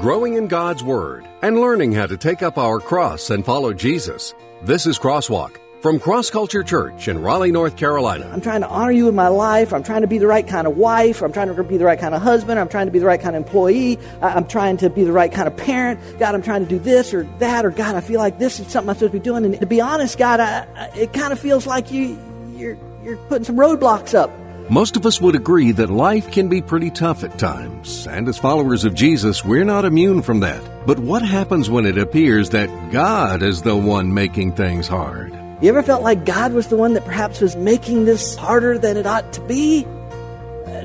[0.00, 4.34] growing in God's Word, and learning how to take up our cross and follow Jesus.
[4.62, 8.30] This is Crosswalk from Cross Culture Church in Raleigh, North Carolina.
[8.32, 9.72] I'm trying to honor you in my life.
[9.72, 11.22] I'm trying to be the right kind of wife.
[11.22, 12.58] I'm trying to be the right kind of husband.
[12.58, 13.98] I'm trying to be the right kind of employee.
[14.22, 16.00] I'm trying to be the right kind of parent.
[16.18, 18.66] God, I'm trying to do this or that, or God, I feel like this is
[18.68, 19.44] something I'm supposed to be doing.
[19.44, 22.18] And to be honest, God, I, I, it kind of feels like you,
[22.56, 24.30] you're, you're putting some roadblocks up.
[24.70, 28.38] Most of us would agree that life can be pretty tough at times, and as
[28.38, 30.62] followers of Jesus, we're not immune from that.
[30.86, 35.34] But what happens when it appears that God is the one making things hard?
[35.60, 38.96] You ever felt like God was the one that perhaps was making this harder than
[38.96, 39.84] it ought to be?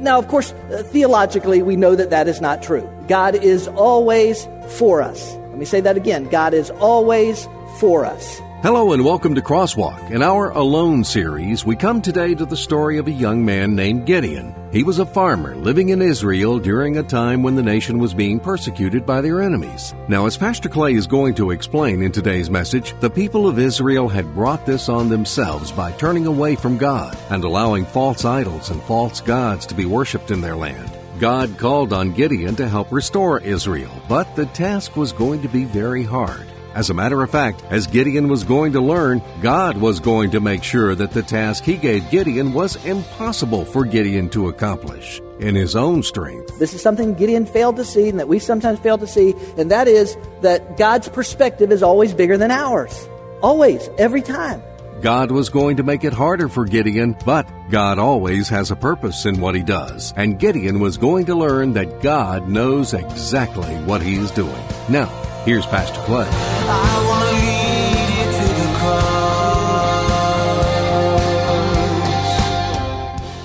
[0.02, 0.54] Now, of course,
[0.88, 2.88] theologically, we know that that is not true.
[3.07, 5.35] God is always for us.
[5.35, 7.48] Let me say that again God is always
[7.80, 8.41] for us.
[8.62, 10.12] Hello and welcome to Crosswalk.
[10.12, 14.05] In our Alone series, we come today to the story of a young man named
[14.05, 14.54] Gideon.
[14.73, 18.38] He was a farmer living in Israel during a time when the nation was being
[18.38, 19.94] persecuted by their enemies.
[20.09, 24.10] Now, as Pastor Clay is going to explain in today's message, the people of Israel
[24.10, 28.84] had brought this on themselves by turning away from God and allowing false idols and
[28.84, 30.91] false gods to be worshipped in their land.
[31.18, 35.63] God called on Gideon to help restore Israel, but the task was going to be
[35.63, 36.49] very hard.
[36.80, 40.40] As a matter of fact, as Gideon was going to learn, God was going to
[40.40, 45.55] make sure that the task he gave Gideon was impossible for Gideon to accomplish in
[45.55, 46.58] his own strength.
[46.58, 49.70] This is something Gideon failed to see and that we sometimes fail to see, and
[49.70, 53.10] that is that God's perspective is always bigger than ours.
[53.41, 54.64] Always, every time.
[55.02, 59.26] God was going to make it harder for Gideon, but God always has a purpose
[59.26, 64.02] in what he does, and Gideon was going to learn that God knows exactly what
[64.02, 64.64] he's doing.
[64.88, 65.09] Now,
[65.45, 66.28] Here's Pastor Clay.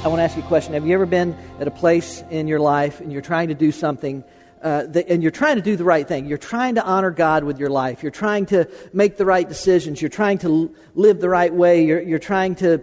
[0.02, 0.74] I want to ask you a question.
[0.74, 3.72] Have you ever been at a place in your life and you're trying to do
[3.72, 4.24] something
[4.60, 6.24] uh, and you're trying to do the right thing.
[6.26, 8.02] You're trying to honor God with your life.
[8.02, 10.00] You're trying to make the right decisions.
[10.00, 11.84] You're trying to live the right way.
[11.84, 12.82] You're, you're trying to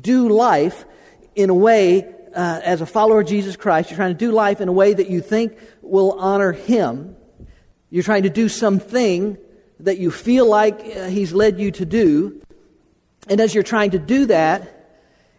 [0.00, 0.86] do life
[1.34, 4.60] in a way, uh, as a follower of Jesus Christ, you're trying to do life
[4.60, 7.14] in a way that you think will honor Him.
[7.90, 9.38] You're trying to do something
[9.80, 12.42] that you feel like uh, He's led you to do.
[13.28, 14.98] And as you're trying to do that,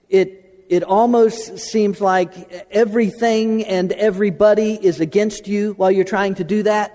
[0.10, 6.44] it, it almost seems like everything and everybody is against you while you're trying to
[6.44, 6.94] do that.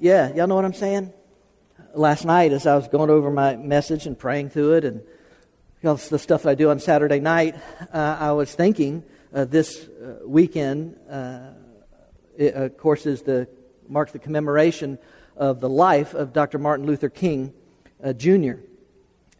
[0.00, 1.12] Yeah, y'all know what I'm saying?
[1.94, 5.90] Last night, as I was going over my message and praying through it and you
[5.90, 7.56] know, the stuff I do on Saturday night,
[7.92, 11.50] uh, I was thinking uh, this uh, weekend, uh,
[12.36, 13.48] it, of course, is the
[13.88, 14.98] marks the commemoration
[15.36, 16.58] of the life of Dr.
[16.58, 17.52] Martin Luther King
[18.02, 18.54] uh, Jr.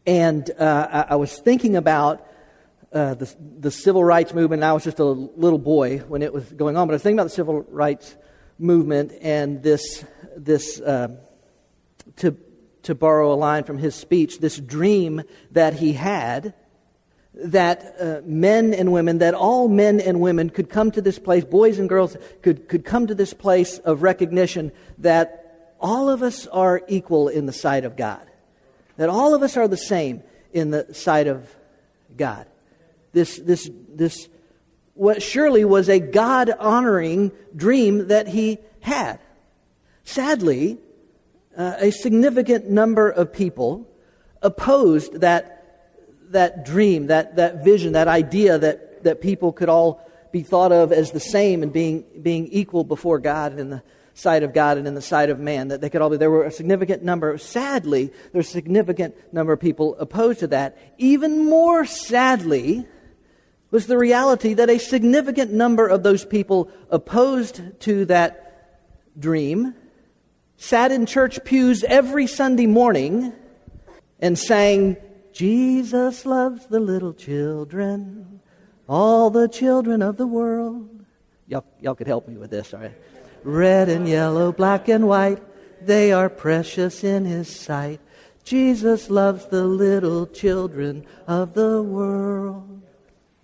[0.06, 2.26] And uh, I, I, was thinking about
[2.92, 4.62] uh, the, the civil rights movement.
[4.62, 7.18] I was just a little boy when it was going on, but I was thinking
[7.18, 8.16] about the civil rights
[8.58, 10.04] movement and this,
[10.36, 11.16] this uh,
[12.16, 12.36] to,
[12.82, 15.22] to borrow a line from his speech, this dream
[15.52, 16.54] that he had
[17.34, 21.44] that uh, men and women, that all men and women could come to this place,
[21.44, 26.46] boys and girls could, could come to this place of recognition that all of us
[26.46, 28.24] are equal in the sight of God,
[28.96, 30.22] that all of us are the same
[30.52, 31.54] in the sight of
[32.16, 32.46] God.
[33.12, 34.28] This, this, this,
[34.94, 39.18] what surely was a God honoring dream that he had.
[40.04, 40.78] Sadly,
[41.56, 43.88] uh, a significant number of people
[44.42, 45.53] opposed that
[46.34, 50.92] that dream, that, that vision, that idea that, that people could all be thought of
[50.92, 53.82] as the same and being, being equal before God and in the
[54.14, 56.16] sight of God and in the sight of man, that they could all be.
[56.16, 60.78] There were a significant number, sadly, there's a significant number of people opposed to that.
[60.98, 62.86] Even more sadly
[63.70, 68.80] was the reality that a significant number of those people opposed to that
[69.18, 69.74] dream
[70.56, 73.32] sat in church pews every Sunday morning
[74.20, 74.96] and sang
[75.34, 78.40] Jesus loves the little children,
[78.88, 80.88] all the children of the world.
[81.48, 82.94] Y'all, y'all could help me with this, all right?
[83.42, 85.42] Red and yellow, black and white,
[85.84, 88.00] they are precious in his sight.
[88.44, 92.82] Jesus loves the little children of the world.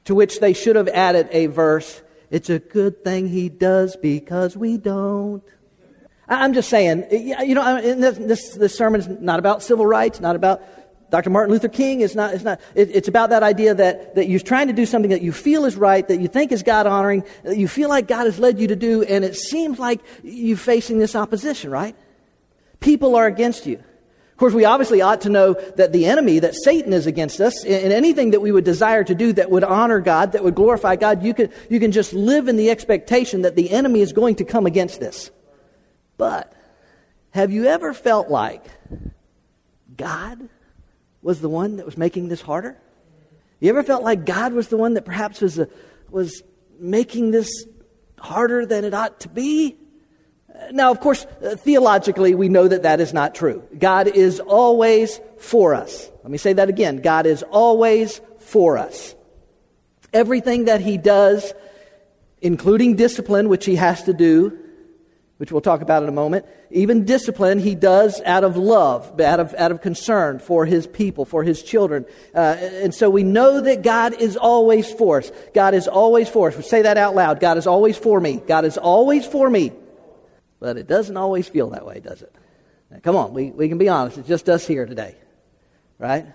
[0.04, 4.56] To which they should have added a verse It's a good thing he does because
[4.56, 5.42] we don't.
[6.28, 10.36] I'm just saying, you know, this, this, this sermon is not about civil rights, not
[10.36, 10.62] about
[11.10, 11.30] Dr.
[11.30, 14.40] Martin Luther King is not, it's not, it, it's about that idea that, that you're
[14.40, 17.24] trying to do something that you feel is right, that you think is God honoring,
[17.42, 20.56] that you feel like God has led you to do, and it seems like you're
[20.56, 21.96] facing this opposition, right?
[22.78, 23.76] People are against you.
[23.76, 27.62] Of course, we obviously ought to know that the enemy, that Satan is against us,
[27.64, 30.96] and anything that we would desire to do that would honor God, that would glorify
[30.96, 34.36] God, you can, you can just live in the expectation that the enemy is going
[34.36, 35.30] to come against this.
[36.16, 36.54] But
[37.32, 38.64] have you ever felt like
[39.96, 40.48] God
[41.22, 42.76] was the one that was making this harder?
[43.60, 45.68] You ever felt like God was the one that perhaps was, a,
[46.10, 46.42] was
[46.78, 47.66] making this
[48.18, 49.76] harder than it ought to be?
[50.72, 53.62] Now, of course, uh, theologically, we know that that is not true.
[53.78, 56.10] God is always for us.
[56.22, 56.98] Let me say that again.
[56.98, 59.14] God is always for us.
[60.12, 61.54] Everything that He does,
[62.40, 64.58] including discipline, which He has to do,
[65.40, 66.44] which we'll talk about in a moment.
[66.70, 71.24] Even discipline he does out of love, out of, out of concern for his people,
[71.24, 72.04] for his children.
[72.34, 75.32] Uh, and so we know that God is always for us.
[75.54, 76.58] God is always for us.
[76.58, 77.40] We say that out loud.
[77.40, 78.36] God is always for me.
[78.36, 79.72] God is always for me.
[80.58, 82.34] But it doesn't always feel that way, does it?
[82.90, 84.18] Now, come on, we, we can be honest.
[84.18, 85.14] It's just us here today,
[85.98, 86.26] right?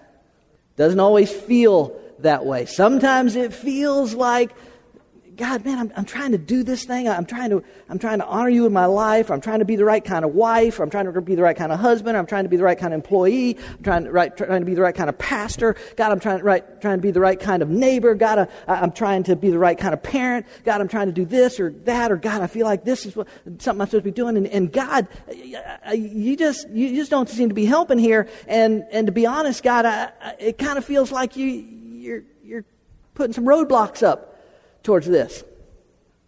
[0.78, 2.66] Doesn't always feel that way.
[2.66, 4.50] Sometimes it feels like
[5.36, 7.10] God, man, I'm, I'm trying to do this thing.
[7.10, 9.30] I'm trying to, I'm trying to honor you in my life.
[9.30, 10.80] I'm trying to be the right kind of wife.
[10.80, 12.18] I'm trying to be the right kind of husband.
[12.18, 13.58] I'm trying to be the right kind of employee.
[13.58, 15.76] I'm trying to, right, trying to be the right kind of pastor.
[15.96, 18.16] God, I'm trying, right, trying to be the right kind of neighbor.
[18.16, 20.46] God, I, I'm trying to be the right kind of parent.
[20.64, 22.12] God, I'm trying to do this or that.
[22.12, 23.28] Or God, I feel like this is what,
[23.60, 24.38] something I'm supposed to be doing.
[24.38, 25.08] And, and God,
[25.94, 28.28] you just, you just don't seem to be helping here.
[28.48, 32.24] And, and to be honest, God, I, I, it kind of feels like you, you're,
[32.44, 32.66] you're
[33.16, 34.35] putting some roadblocks up
[34.86, 35.44] towards this,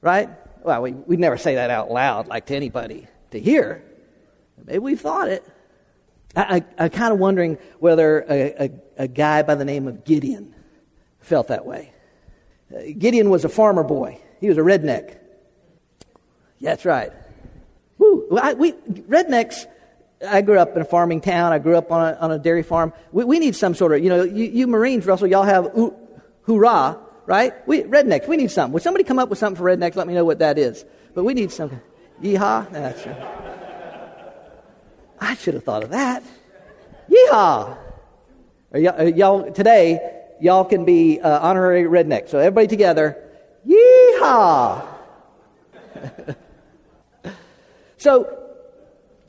[0.01, 0.29] right?
[0.63, 3.83] Well, we, we never say that out loud, like to anybody to hear.
[4.65, 5.47] Maybe we've thought it.
[6.35, 10.53] I, am kind of wondering whether a, a, a, guy by the name of Gideon
[11.19, 11.93] felt that way.
[12.75, 15.17] Uh, Gideon was a farmer boy, he was a redneck.
[16.59, 17.11] Yeah, that's right.
[17.97, 18.27] Woo.
[18.39, 19.65] I, we, rednecks,
[20.27, 21.53] I grew up in a farming town.
[21.53, 22.93] I grew up on a, on a dairy farm.
[23.11, 25.71] We, we need some sort of, you know, you, you Marines, Russell, y'all have
[26.43, 27.53] hoorah right?
[27.67, 28.73] We, rednecks, we need something.
[28.73, 29.95] Would somebody come up with something for rednecks?
[29.95, 30.83] Let me know what that is.
[31.13, 31.81] But we need something.
[32.23, 32.71] Yeehaw?
[32.71, 34.33] That's right.
[35.19, 36.23] I should have thought of that.
[37.09, 37.77] Yeehaw!
[38.73, 42.29] Are y'all, are y'all, today, y'all can be uh, honorary rednecks.
[42.29, 43.17] So everybody together,
[43.67, 44.87] yeehaw!
[47.97, 48.37] so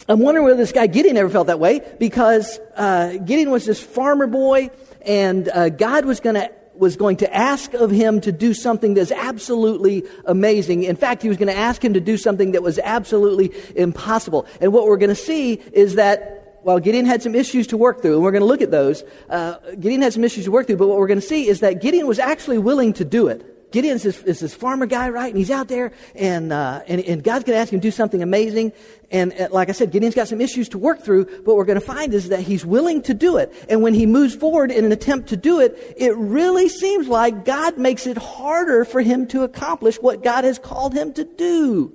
[0.09, 3.83] I'm wondering whether this guy Gideon ever felt that way because uh, Gideon was this
[3.83, 4.71] farmer boy,
[5.03, 8.95] and uh, God was going to was going to ask of him to do something
[8.95, 10.85] that's absolutely amazing.
[10.85, 14.47] In fact, he was going to ask him to do something that was absolutely impossible.
[14.61, 18.03] And what we're going to see is that while Gideon had some issues to work
[18.03, 20.67] through, and we're going to look at those, uh, Gideon had some issues to work
[20.67, 23.29] through, but what we're going to see is that Gideon was actually willing to do
[23.29, 23.58] it.
[23.71, 25.29] Gideon is this, is this farmer guy, right?
[25.29, 27.91] And he's out there, and, uh, and, and, God's going to ask him to do
[27.91, 28.73] something amazing.
[29.11, 31.67] And uh, like I said, Gideon's got some issues to work through, but what we're
[31.67, 33.53] going to find is that he's willing to do it.
[33.69, 37.45] And when he moves forward in an attempt to do it, it really seems like
[37.45, 41.93] God makes it harder for him to accomplish what God has called him to do.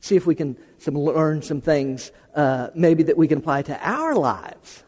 [0.00, 3.78] See if we can some, learn some things, uh, maybe that we can apply to
[3.88, 4.84] our lives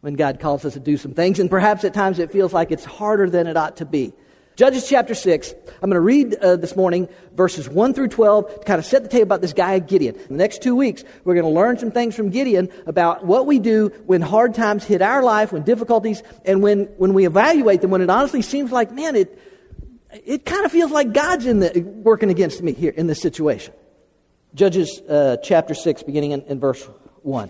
[0.00, 1.38] when God calls us to do some things.
[1.38, 4.12] And perhaps at times it feels like it's harder than it ought to be.
[4.58, 5.54] Judges chapter 6.
[5.80, 9.04] I'm going to read uh, this morning verses 1 through 12 to kind of set
[9.04, 10.16] the table about this guy Gideon.
[10.16, 13.46] In the next two weeks, we're going to learn some things from Gideon about what
[13.46, 17.82] we do when hard times hit our life, when difficulties, and when, when we evaluate
[17.82, 19.40] them, when it honestly seems like, man, it,
[20.10, 23.72] it kind of feels like God's in the, working against me here in this situation.
[24.56, 26.82] Judges uh, chapter 6, beginning in, in verse
[27.22, 27.48] 1.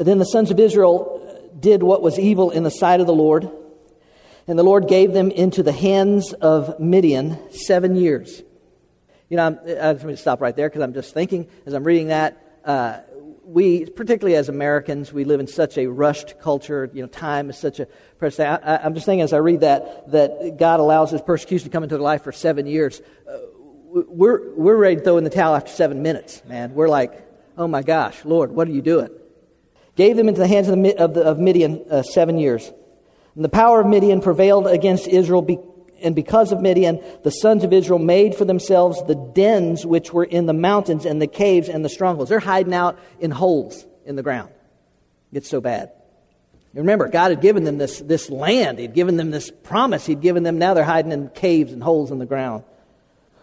[0.00, 3.48] Then the sons of Israel did what was evil in the sight of the Lord
[4.48, 8.42] and the Lord gave them into the hands of Midian seven years.
[9.28, 11.74] You know, I'm, I just going to stop right there because I'm just thinking as
[11.74, 12.42] I'm reading that.
[12.64, 13.00] Uh,
[13.44, 16.90] we, particularly as Americans, we live in such a rushed culture.
[16.92, 17.86] You know, time is such a
[18.18, 18.40] precious.
[18.40, 21.82] I, am just thinking as I read that that God allows His persecution to come
[21.82, 23.02] into their life for seven years.
[23.28, 23.38] Uh,
[23.90, 26.74] we're we're ready to throw in the towel after seven minutes, man.
[26.74, 27.26] We're like,
[27.56, 29.10] oh my gosh, Lord, what are you doing?
[29.96, 32.70] Gave them into the hands of, the, of, the, of Midian uh, seven years.
[33.38, 35.60] And the power of Midian prevailed against Israel, be-
[36.02, 40.24] and because of Midian, the sons of Israel made for themselves the dens which were
[40.24, 42.30] in the mountains and the caves and the strongholds.
[42.30, 44.50] They're hiding out in holes in the ground.
[45.32, 45.92] It's so bad.
[46.74, 48.80] remember, God had given them this, this land.
[48.80, 50.04] He'd given them this promise.
[50.04, 52.64] He'd given them, now they're hiding in caves and holes in the ground.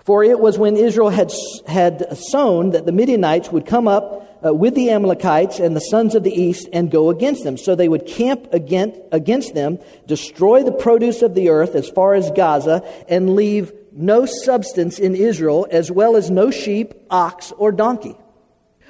[0.03, 1.31] For it was when Israel had,
[1.67, 6.13] had sown that the Midianites would come up uh, with the Amalekites and the sons
[6.13, 7.57] of the east and go against them.
[7.57, 12.13] So they would camp against, against them, destroy the produce of the earth as far
[12.13, 17.71] as Gaza, and leave no substance in Israel, as well as no sheep, ox, or
[17.71, 18.15] donkey.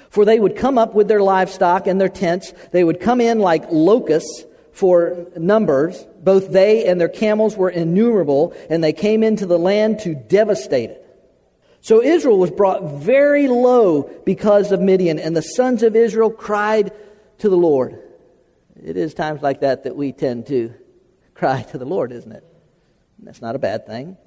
[0.09, 2.53] For they would come up with their livestock and their tents.
[2.71, 6.05] They would come in like locusts for numbers.
[6.23, 10.89] Both they and their camels were innumerable, and they came into the land to devastate
[10.89, 11.04] it.
[11.85, 16.91] So Israel was brought very low because of Midian, and the sons of Israel cried
[17.37, 18.01] to the Lord.
[18.83, 20.73] It is times like that that we tend to
[21.35, 22.43] cry to the Lord, isn't it?
[23.19, 24.17] That's not a bad thing.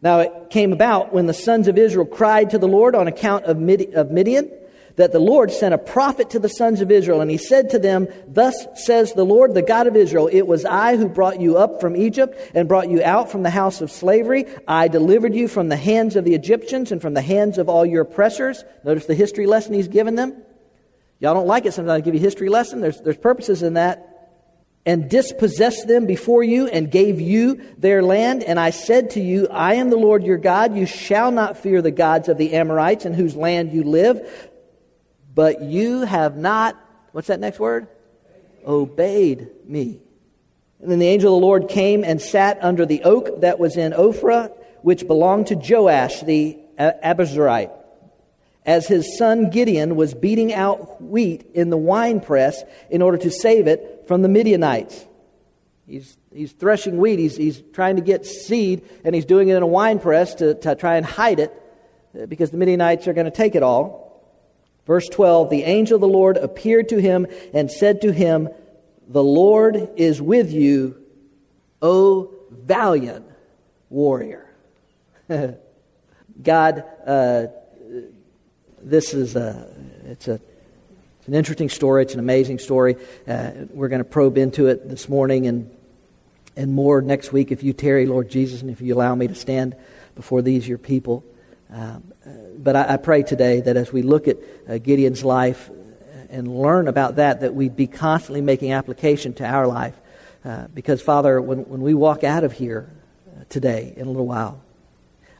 [0.00, 3.46] Now it came about when the sons of Israel cried to the Lord on account
[3.46, 4.48] of Midian
[4.96, 7.78] that the Lord sent a prophet to the sons of Israel, and he said to
[7.78, 11.58] them, Thus says the Lord, the God of Israel, It was I who brought you
[11.58, 14.46] up from Egypt and brought you out from the house of slavery.
[14.66, 17.84] I delivered you from the hands of the Egyptians and from the hands of all
[17.84, 18.64] your oppressors.
[18.84, 20.42] Notice the history lesson he's given them.
[21.18, 22.80] Y'all don't like it sometimes I give you history lesson.
[22.80, 24.16] There's, there's purposes in that
[24.86, 28.44] and dispossessed them before you and gave you their land.
[28.44, 30.76] And I said to you, I am the Lord your God.
[30.76, 34.50] You shall not fear the gods of the Amorites in whose land you live.
[35.36, 36.76] But you have not,
[37.12, 37.88] what's that next word?
[38.66, 40.00] Obeyed me.
[40.80, 43.76] And then the angel of the Lord came and sat under the oak that was
[43.76, 44.50] in Ophrah,
[44.80, 47.70] which belonged to Joash the Abiezrite
[48.64, 53.68] as his son Gideon was beating out wheat in the winepress in order to save
[53.68, 55.06] it from the Midianites.
[55.86, 59.62] He's, he's threshing wheat, he's, he's trying to get seed, and he's doing it in
[59.62, 61.52] a winepress to, to try and hide it
[62.18, 64.05] uh, because the Midianites are going to take it all.
[64.86, 68.48] Verse 12 The angel of the Lord appeared to him and said to him,
[69.08, 71.02] The Lord is with you,
[71.82, 73.26] O valiant
[73.90, 74.48] warrior.
[76.42, 77.46] God uh,
[78.82, 79.68] this is a,
[80.04, 80.34] it's a
[81.18, 82.02] it's an interesting story.
[82.02, 82.96] It's an amazing story.
[83.26, 85.70] Uh, we're going to probe into it this morning and
[86.56, 89.34] and more next week if you tarry, Lord Jesus, and if you allow me to
[89.34, 89.76] stand
[90.14, 91.24] before these your people.
[91.70, 95.68] Um, uh, but I, I, pray today that as we look at uh, Gideon's life
[96.30, 99.94] and learn about that, that we be constantly making application to our life.
[100.44, 102.88] Uh, because, Father, when, when we walk out of here
[103.28, 104.62] uh, today in a little while,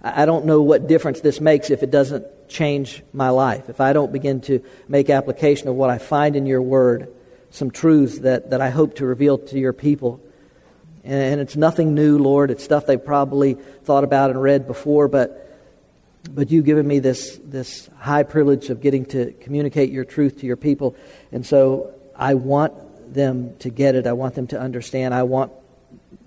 [0.02, 3.80] I, I don't know what difference this makes if it doesn't change my life, if
[3.80, 7.14] I don't begin to make application of what I find in your word,
[7.50, 10.20] some truths that, that I hope to reveal to your people.
[11.04, 12.50] And, it's nothing new, Lord.
[12.50, 13.54] It's stuff they've probably
[13.84, 15.44] thought about and read before, but,
[16.28, 20.46] but you've given me this, this high privilege of getting to communicate your truth to
[20.46, 20.96] your people.
[21.32, 24.06] And so I want them to get it.
[24.06, 25.14] I want them to understand.
[25.14, 25.52] I want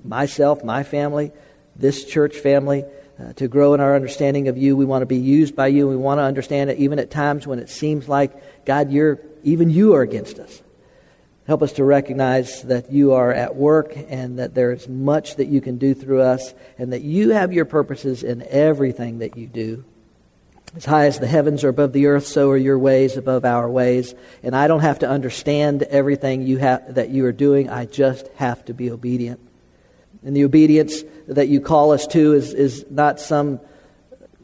[0.03, 1.32] myself, my family,
[1.75, 2.86] this church family,
[3.20, 4.77] uh, to grow in our understanding of you.
[4.77, 5.88] We want to be used by you.
[5.88, 9.70] We want to understand it even at times when it seems like, God, you're, even
[9.70, 10.62] you are against us.
[11.50, 15.48] Help us to recognize that you are at work and that there is much that
[15.48, 19.48] you can do through us and that you have your purposes in everything that you
[19.48, 19.84] do.
[20.75, 23.68] As high as the heavens are above the earth, so are your ways above our
[23.68, 24.13] ways.
[24.44, 27.68] And I don't have to understand everything you ha- that you are doing.
[27.68, 29.39] I just have to be obedient.
[30.24, 33.60] And the obedience that you call us to is, is not some,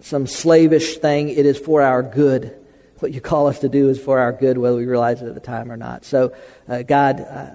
[0.01, 2.64] some slavish thing, it is for our good.
[2.99, 5.33] What you call us to do is for our good, whether we realize it at
[5.33, 6.05] the time or not.
[6.05, 6.33] So,
[6.67, 7.49] uh, God, uh,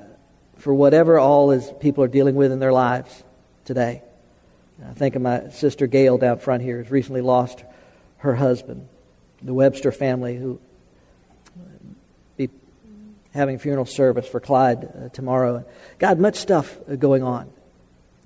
[0.59, 3.25] for whatever all is people are dealing with in their lives
[3.65, 4.03] today,
[4.87, 7.65] I think of my sister Gail down front here, who's recently lost
[8.19, 8.89] her husband,
[9.43, 10.61] the Webster family, who
[12.37, 12.51] be
[13.33, 15.65] having funeral service for Clyde uh, tomorrow.
[15.99, 17.51] God, much stuff uh, going on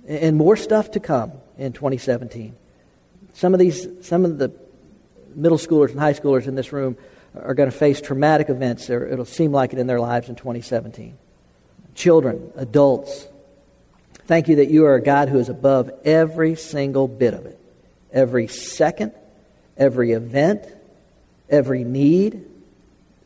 [0.06, 2.56] and more stuff to come in 2017.
[3.32, 4.48] Some of these, some of the
[5.34, 6.96] middle schoolers and high schoolers in this room
[7.34, 10.36] are going to face traumatic events, or it'll seem like it in their lives in
[10.36, 11.16] 2017.
[11.94, 13.26] Children, adults,
[14.26, 17.58] thank you that you are a God who is above every single bit of it.
[18.12, 19.12] Every second,
[19.76, 20.64] every event,
[21.48, 22.44] every need,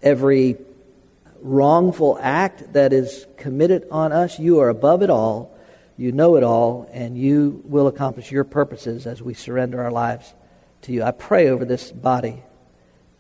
[0.03, 0.57] every
[1.43, 5.55] wrongful act that is committed on us, you are above it all
[5.99, 10.33] you know it all, and you will accomplish your purposes as we surrender our lives
[10.83, 11.03] to you.
[11.03, 12.43] I pray over this body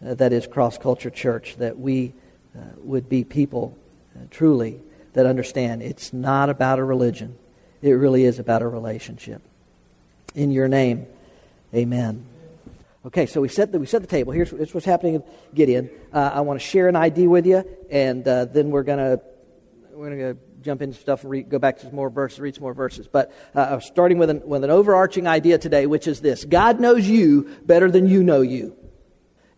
[0.04, 2.12] uh, that is Cross Culture Church that we
[2.56, 3.76] uh, would be people
[4.16, 4.80] uh, truly
[5.12, 7.36] that understand it's not about a religion,
[7.82, 9.42] it really is about a relationship.
[10.34, 11.06] In your name,
[11.74, 12.24] amen.
[13.06, 14.32] Okay, so we set the, we set the table.
[14.32, 15.22] Here's, here's what's happening with
[15.54, 15.88] Gideon.
[16.12, 19.20] Uh, I want to share an ID with you, and uh, then we're going to
[19.92, 22.54] we're going to jump into stuff and read, go back to some more verses, read
[22.54, 23.08] some more verses.
[23.08, 27.06] But uh, starting with an, with an overarching idea today, which is this God knows
[27.06, 28.76] you better than you know you.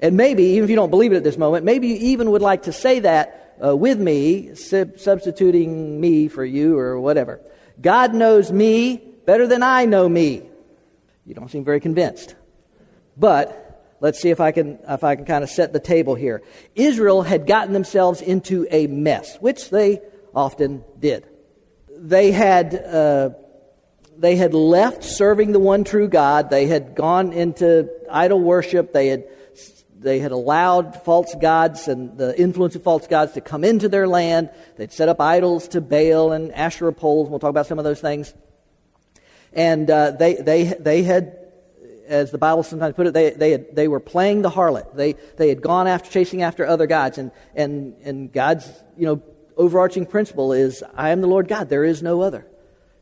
[0.01, 2.43] And maybe, even if you don't believe it at this moment, maybe you even would
[2.43, 7.41] like to say that uh, with me, sub- substituting me for you or whatever.
[7.81, 10.43] God knows me better than I know me.
[11.27, 12.35] You don't seem very convinced.
[13.17, 16.43] But let's see if I can if I can kind of set the table here.
[16.75, 20.01] Israel had gotten themselves into a mess, which they
[20.35, 21.27] often did.
[21.97, 23.31] They had, uh,
[24.17, 26.51] they had left serving the one true God.
[26.51, 28.93] They had gone into idol worship.
[28.93, 29.25] They had,
[29.99, 34.09] they had allowed false gods and the influence of false gods to come into their
[34.09, 34.51] land.
[34.77, 37.29] They'd set up idols to Baal and Asherah poles.
[37.29, 38.33] We'll talk about some of those things.
[39.53, 41.37] And uh, they, they, they had,
[42.07, 44.95] as the Bible sometimes put it, they, they, had, they were playing the harlot.
[44.95, 47.19] They, they had gone after, chasing after other gods.
[47.19, 49.23] And, and, and God's, you know,
[49.61, 51.69] overarching principle is, I am the Lord God.
[51.69, 52.47] There is no other.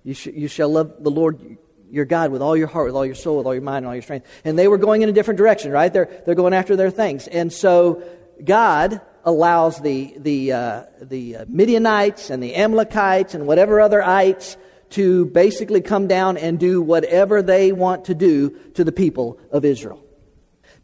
[0.03, 1.57] You, sh- you shall love the Lord
[1.91, 3.87] your God with all your heart, with all your soul, with all your mind, and
[3.87, 4.27] all your strength.
[4.45, 5.93] And they were going in a different direction, right?
[5.93, 7.29] They're, they're going after their things.
[7.29, 8.03] And so
[8.45, 14.57] God allows the, the, uh, the Midianites and the Amalekites and whatever other ites
[14.91, 19.65] to basically come down and do whatever they want to do to the people of
[19.65, 20.03] Israel.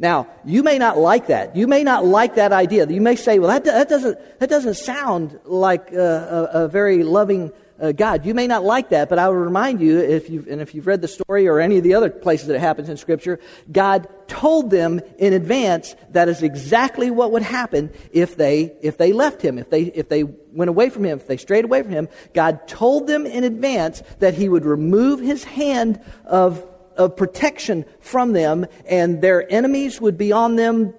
[0.04, 1.56] Now, you may not like that.
[1.56, 2.86] You may not like that idea.
[2.86, 7.02] You may say, well, that, that, doesn't, that doesn't sound like a, a, a very
[7.02, 8.26] loving uh, God.
[8.26, 10.86] You may not like that, but I will remind you, if you've, and if you've
[10.86, 13.40] read the story or any of the other places that it happens in Scripture,
[13.72, 19.14] God told them in advance that is exactly what would happen if they, if they
[19.14, 21.92] left Him, if they, if they went away from Him, if they strayed away from
[21.92, 22.08] Him.
[22.34, 26.62] God told them in advance that He would remove His hand of,
[26.96, 30.94] of protection from them, and their enemies would be on them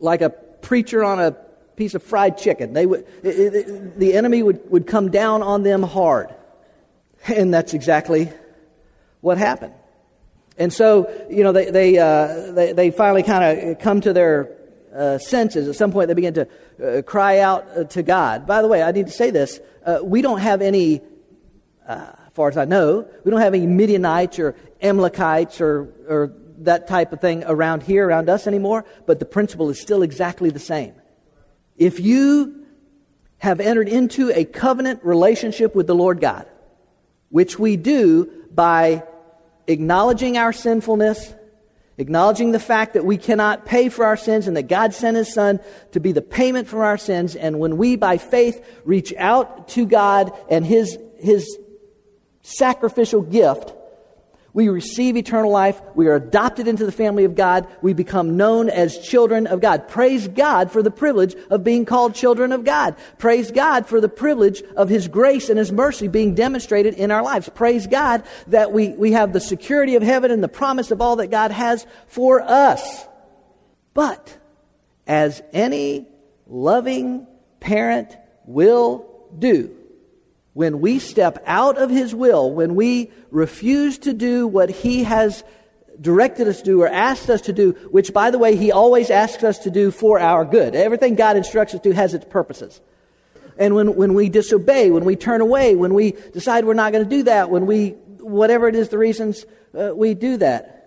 [0.00, 1.32] like a preacher on a
[1.76, 2.72] piece of fried chicken.
[2.72, 6.34] They would, it, it, the enemy would, would come down on them hard.
[7.26, 8.30] And that's exactly
[9.20, 9.74] what happened.
[10.56, 14.56] And so, you know, they, they, uh, they, they, finally kind of come to their
[14.94, 15.66] uh, senses.
[15.68, 16.48] At some point, they begin to
[16.82, 18.46] uh, cry out uh, to God.
[18.46, 19.58] By the way, I need to say this.
[19.84, 21.00] Uh, we don't have any,
[21.88, 24.54] uh, as far as I know, we don't have any Midianites or
[24.84, 29.70] Amalekites or, or that type of thing around here, around us anymore, but the principle
[29.70, 30.94] is still exactly the same.
[31.76, 32.66] If you
[33.38, 36.46] have entered into a covenant relationship with the Lord God,
[37.30, 39.02] which we do by
[39.66, 41.34] acknowledging our sinfulness,
[41.98, 45.32] acknowledging the fact that we cannot pay for our sins and that God sent His
[45.32, 45.60] Son
[45.92, 47.34] to be the payment for our sins.
[47.34, 51.58] And when we, by faith, reach out to God and His, His
[52.42, 53.74] sacrificial gift,
[54.54, 55.82] we receive eternal life.
[55.96, 57.66] We are adopted into the family of God.
[57.82, 59.88] We become known as children of God.
[59.88, 62.94] Praise God for the privilege of being called children of God.
[63.18, 67.22] Praise God for the privilege of His grace and His mercy being demonstrated in our
[67.22, 67.48] lives.
[67.48, 71.16] Praise God that we, we have the security of heaven and the promise of all
[71.16, 73.04] that God has for us.
[73.92, 74.38] But,
[75.04, 76.06] as any
[76.46, 77.26] loving
[77.58, 79.04] parent will
[79.36, 79.74] do,
[80.54, 85.44] when we step out of His will, when we refuse to do what He has
[86.00, 89.10] directed us to do or asked us to do, which, by the way, He always
[89.10, 90.74] asks us to do for our good.
[90.74, 92.80] Everything God instructs us to has its purposes.
[93.58, 97.04] And when, when we disobey, when we turn away, when we decide we're not going
[97.04, 99.44] to do that, when we, whatever it is, the reasons
[99.78, 100.83] uh, we do that,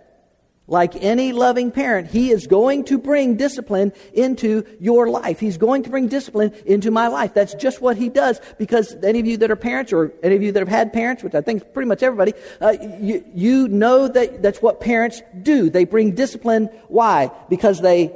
[0.68, 5.40] like any loving parent, He is going to bring discipline into your life.
[5.40, 7.34] He's going to bring discipline into my life.
[7.34, 10.42] That's just what He does because any of you that are parents or any of
[10.42, 14.08] you that have had parents, which I think pretty much everybody, uh, you, you know
[14.08, 15.70] that that's what parents do.
[15.70, 16.66] They bring discipline.
[16.88, 17.30] Why?
[17.48, 18.14] Because they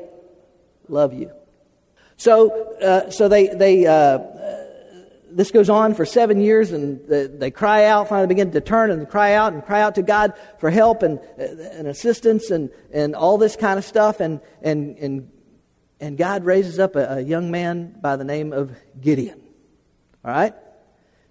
[0.89, 1.33] love you.
[2.19, 4.19] So, uh, so they, they, uh,
[5.37, 9.09] this goes on for seven years, and they cry out, finally begin to turn and
[9.09, 13.39] cry out and cry out to God for help and, and assistance and, and all
[13.39, 14.21] this kind of stuff.
[14.21, 15.31] And, and, and,
[16.01, 19.41] and God raises up a, a young man by the name of Gideon.
[20.25, 20.55] All right?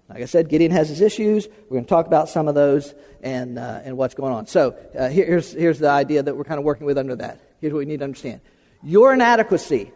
[0.08, 1.48] Like I said, Gideon has his issues.
[1.48, 4.46] We're going to talk about some of those and, uh, and what's going on.
[4.46, 7.40] So uh, here's, here's the idea that we're kind of working with under that.
[7.60, 8.40] Here's what we need to understand
[8.82, 9.92] your inadequacy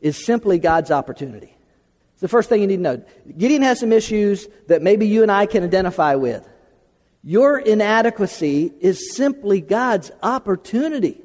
[0.00, 1.56] is simply God's opportunity.
[2.20, 3.02] It's the first thing you need to know.
[3.38, 6.46] Gideon has some issues that maybe you and I can identify with.
[7.22, 11.18] Your inadequacy is simply God's opportunity.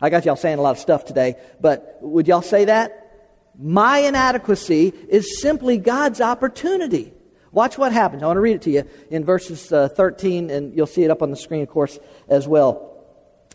[0.00, 3.52] I got y'all saying a lot of stuff today, but would y'all say that?
[3.56, 7.12] My inadequacy is simply God's opportunity.
[7.52, 8.24] Watch what happens.
[8.24, 11.12] I want to read it to you in verses uh, 13, and you'll see it
[11.12, 11.96] up on the screen, of course,
[12.28, 13.06] as well.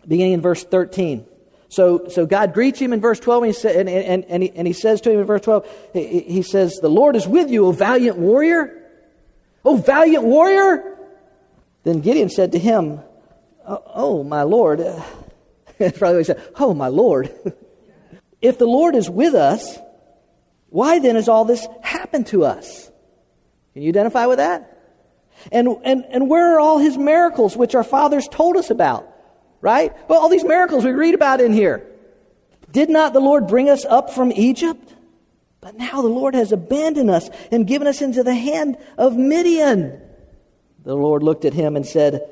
[0.08, 1.26] Beginning in verse 13.
[1.74, 4.52] So, so God greets him in verse 12, and he, sa- and, and, and, he,
[4.54, 7.50] and he says to him in verse 12, he, he says, The Lord is with
[7.50, 8.80] you, O valiant warrior.
[9.64, 10.96] O valiant warrior.
[11.82, 13.00] Then Gideon said to him,
[13.66, 14.78] Oh, oh my Lord.
[15.78, 17.34] Probably what he said, Oh, my Lord.
[18.40, 19.76] if the Lord is with us,
[20.68, 22.88] why then has all this happened to us?
[23.72, 24.70] Can you identify with that?
[25.50, 29.10] And, and, and where are all his miracles which our fathers told us about?
[29.64, 29.96] Right?
[30.10, 31.86] Well, all these miracles we read about in here.
[32.70, 34.94] Did not the Lord bring us up from Egypt?
[35.62, 40.02] But now the Lord has abandoned us and given us into the hand of Midian.
[40.82, 42.28] The Lord looked at him and said,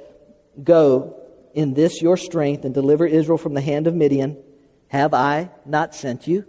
[0.63, 1.17] Go
[1.55, 4.37] in this your strength and deliver Israel from the hand of Midian.
[4.89, 6.45] Have I not sent you?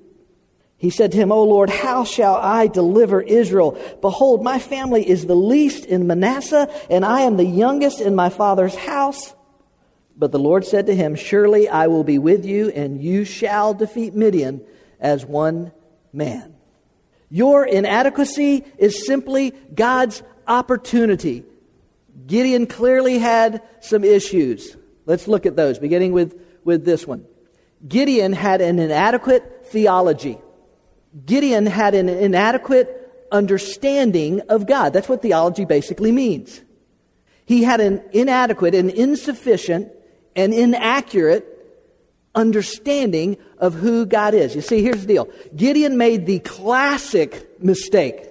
[0.76, 3.82] He said to him, O Lord, how shall I deliver Israel?
[4.02, 8.28] Behold, my family is the least in Manasseh, and I am the youngest in my
[8.28, 9.34] father's house.
[10.18, 13.74] But the Lord said to him, Surely I will be with you, and you shall
[13.74, 14.62] defeat Midian
[15.00, 15.72] as one
[16.12, 16.56] man.
[17.30, 21.44] Your inadequacy is simply God's opportunity.
[22.28, 24.78] Gideon clearly had some issues.
[25.06, 27.26] Let's look at those, beginning with, with this one.
[27.88, 30.38] Gideon had an inadequate theology.
[31.26, 34.94] Gideon had an inadequate understanding of God.
[34.94, 36.62] That's what theology basically means.
[37.46, 39.92] He had an inadequate and insufficient
[40.36, 41.50] and inaccurate
[42.36, 44.56] understanding of who God is.
[44.56, 48.28] You see, here's the deal Gideon made the classic mistake,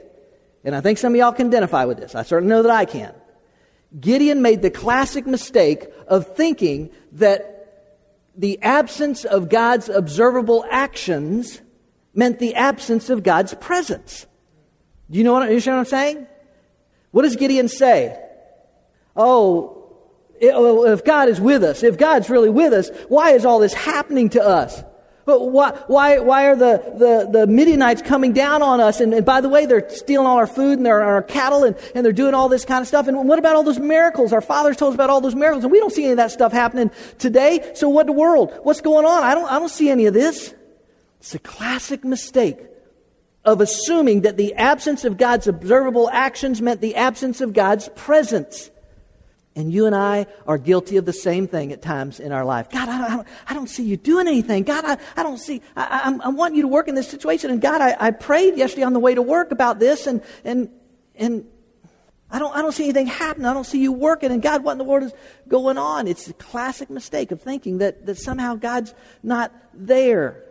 [0.65, 2.15] and I think some of y'all can identify with this.
[2.15, 3.15] I certainly know that I can.
[3.99, 7.53] Gideon made the classic mistake of thinking that
[8.35, 11.61] the absence of God's observable actions
[12.15, 14.27] meant the absence of God's presence.
[15.11, 16.27] Do you know what, you know what I'm saying?
[17.11, 18.19] What does Gideon say?
[19.15, 19.82] Oh,
[20.43, 23.75] Oh, if God is with us, if God's really with us, why is all this
[23.75, 24.83] happening to us?
[25.25, 29.01] Why, why, why are the, the, the Midianites coming down on us?
[29.01, 31.77] And, and by the way, they're stealing all our food and they're our cattle and,
[31.95, 33.07] and they're doing all this kind of stuff.
[33.07, 34.33] And what about all those miracles?
[34.33, 36.33] Our fathers told us about all those miracles and we don't see any of that
[36.33, 37.71] stuff happening today.
[37.77, 38.53] So what the world?
[38.65, 39.23] What's going on?
[39.23, 40.55] I don't, I don't see any of this.
[41.21, 42.59] It's a classic mistake
[43.45, 48.71] of assuming that the absence of God's observable actions meant the absence of God's presence.
[49.55, 52.71] And you and I are guilty of the same thing at times in our life.
[52.71, 54.63] God, I don't, I don't see you doing anything.
[54.63, 57.51] God, I, I don't see, I, I, I, want you to work in this situation.
[57.51, 60.71] And God, I, I prayed yesterday on the way to work about this, and, and,
[61.17, 61.47] and
[62.31, 63.47] I don't, I don't see anything happening.
[63.47, 64.33] I don't see you working.
[64.33, 65.13] And God, what in the world is
[65.49, 66.09] going on?
[66.09, 70.43] It's a classic mistake of thinking that, that somehow God's not there.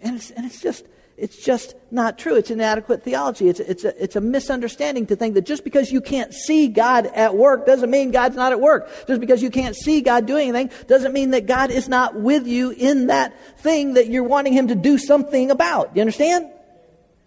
[0.00, 2.34] And it's, and it's just, it's just not true.
[2.34, 3.48] It's inadequate theology.
[3.48, 7.06] It's, it's, a, it's a misunderstanding to think that just because you can't see God
[7.06, 8.90] at work doesn't mean God's not at work.
[9.06, 12.48] Just because you can't see God doing anything doesn't mean that God is not with
[12.48, 15.94] you in that thing that you're wanting Him to do something about.
[15.94, 16.50] You understand?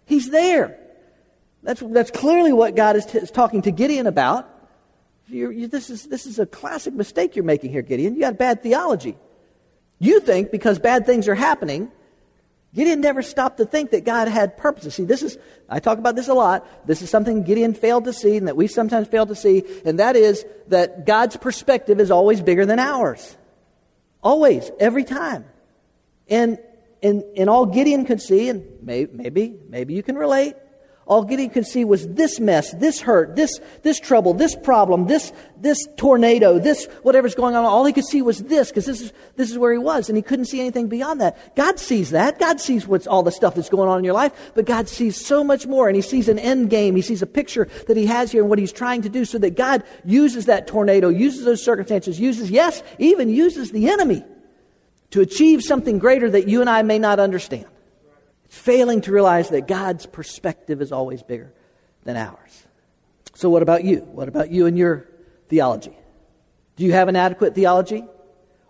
[0.06, 0.78] He's there.
[1.64, 4.50] That's, that's clearly what God is, t- is talking to Gideon about.
[5.28, 8.16] You, this, is, this is a classic mistake you're making here, Gideon.
[8.16, 9.18] You got bad theology.
[10.00, 11.92] You think because bad things are happening,
[12.74, 14.96] Gideon never stopped to think that God had purposes.
[14.96, 15.38] See, this is,
[15.70, 16.68] I talk about this a lot.
[16.86, 20.00] This is something Gideon failed to see and that we sometimes fail to see, and
[20.00, 23.36] that is that God's perspective is always bigger than ours.
[24.22, 25.46] Always, every time.
[26.28, 26.60] And,
[27.02, 30.56] and, and all Gideon could see, and may, maybe, maybe you can relate,
[31.08, 35.32] all Gideon could see was this mess, this hurt, this, this trouble, this problem, this,
[35.56, 37.64] this tornado, this whatever's going on.
[37.64, 40.18] All he could see was this because this is, this is where he was and
[40.18, 41.56] he couldn't see anything beyond that.
[41.56, 42.40] God sees that.
[42.40, 45.26] God sees what's all the stuff that's going on in your life, but God sees
[45.26, 46.98] so much more and he sees an end game.
[46.98, 49.38] He sees a picture that he has here and what he's trying to do so
[49.38, 54.26] that God uses that tornado, uses those circumstances, uses, yes, even uses the enemy
[55.12, 57.66] to achieve something greater that you and I may not understand
[58.50, 61.54] failing to realize that God's perspective is always bigger
[62.04, 62.66] than ours.
[63.36, 64.00] So, what about you?
[64.00, 65.08] What about you and your
[65.48, 65.96] theology?
[66.76, 68.04] Do you have an adequate theology?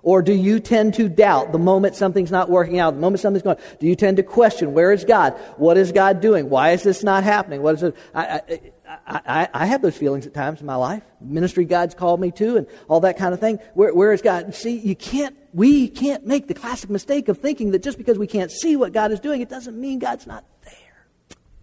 [0.04, 3.44] Or do you tend to doubt the moment something's not working out, the moment something's
[3.44, 5.34] going Do you tend to question, where is God?
[5.58, 6.50] What is God doing?
[6.50, 7.62] Why is this not happening?
[7.62, 7.96] What is it?
[8.16, 8.62] I, I,
[9.06, 11.04] I, I have those feelings at times in my life.
[11.20, 13.60] Ministry God's called me to and all that kind of thing.
[13.74, 14.54] Where, where is God?
[14.56, 18.28] See, you can't we can't make the classic mistake of thinking that just because we
[18.28, 20.74] can't see what God is doing, it doesn't mean God's not there.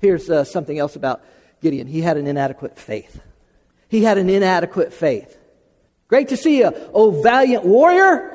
[0.00, 1.24] Here's uh, something else about
[1.62, 3.22] Gideon he had an inadequate faith.
[3.88, 5.38] He had an inadequate faith.
[6.08, 8.30] Great to see you, oh valiant warrior.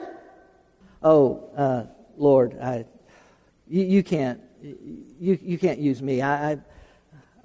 [1.01, 1.83] Oh, uh,
[2.17, 2.85] Lord, I,
[3.67, 6.21] you, you, can't, you, you can't use me.
[6.21, 6.57] I, I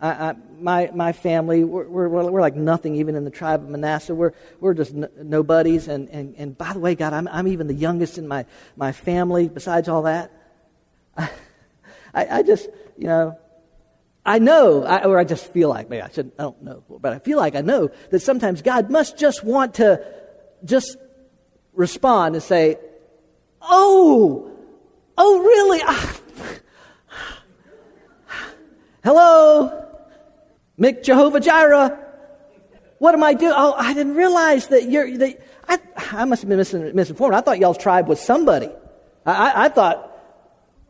[0.01, 3.69] I, I, my, my family, we're, we're, we're, like nothing even in the tribe of
[3.69, 4.15] Manasseh.
[4.15, 5.89] We're, we're just n- nobodies.
[5.89, 8.45] And, and, and by the way, God, I'm, I'm even the youngest in my,
[8.77, 10.31] my family besides all that.
[11.17, 11.31] I,
[12.15, 13.39] I, just, you know,
[14.27, 17.13] I know, I, or I just feel like, maybe I should I don't know, but
[17.13, 20.05] I feel like I know that sometimes God must just want to
[20.65, 20.97] just
[21.73, 22.79] respond and say,
[23.61, 24.51] Oh,
[25.17, 25.81] oh, really?
[25.85, 26.21] Ah,
[29.05, 29.84] hello?
[30.79, 32.01] Mick Jehovah Jireh.
[32.99, 33.53] What am I doing?
[33.55, 35.19] Oh, I didn't realize that you're.
[35.19, 35.79] That, I,
[36.13, 37.35] I must have been misinformed.
[37.35, 38.71] I thought y'all's tribe was somebody.
[39.27, 40.15] I, I, I thought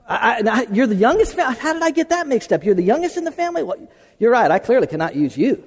[0.07, 1.37] I, you're the youngest.
[1.39, 2.65] How did I get that mixed up?
[2.65, 3.63] You're the youngest in the family.
[3.63, 4.51] Well, you're right.
[4.51, 5.65] I clearly cannot use you.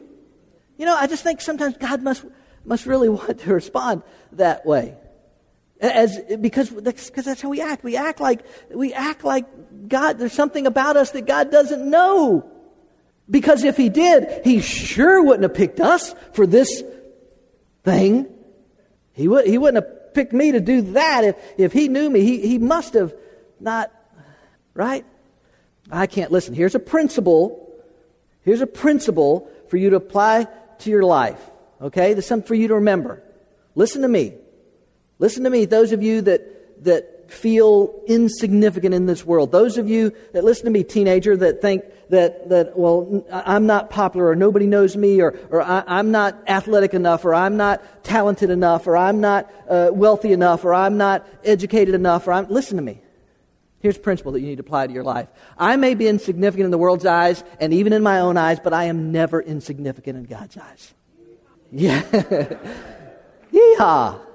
[0.78, 2.24] You know, I just think sometimes God must,
[2.64, 4.04] must really want to respond
[4.34, 4.96] that way.
[5.80, 7.84] As, because, because that's how we act.
[7.84, 8.42] We act like,
[8.74, 9.46] we act like
[9.88, 12.52] God, there's something about us that God doesn't know.
[13.30, 16.84] Because if He did, He sure wouldn't have picked us for this
[17.84, 18.28] thing.
[19.14, 22.22] He, would, he wouldn't have picked me to do that if, if He knew me.
[22.22, 23.14] He, he must have
[23.60, 23.92] not,
[24.74, 25.06] right?
[25.92, 26.54] I can't listen.
[26.54, 27.74] Here's a principle.
[28.44, 30.48] Here's a principle for you to apply
[30.80, 31.40] to your life.
[31.82, 32.14] Okay?
[32.14, 33.24] There's something for you to remember.
[33.76, 34.34] Listen to me.
[35.20, 39.52] Listen to me, those of you that, that feel insignificant in this world.
[39.52, 43.90] Those of you that listen to me, teenager, that think that, that well, I'm not
[43.90, 48.04] popular or nobody knows me or, or I, am not athletic enough or I'm not
[48.04, 52.48] talented enough or I'm not uh, wealthy enough or I'm not educated enough or I'm,
[52.50, 53.02] listen to me.
[53.80, 55.28] Here's a principle that you need to apply to your life.
[55.58, 58.74] I may be insignificant in the world's eyes and even in my own eyes, but
[58.74, 60.94] I am never insignificant in God's eyes.
[61.72, 62.02] Yeah.
[63.54, 64.27] Yeehaw.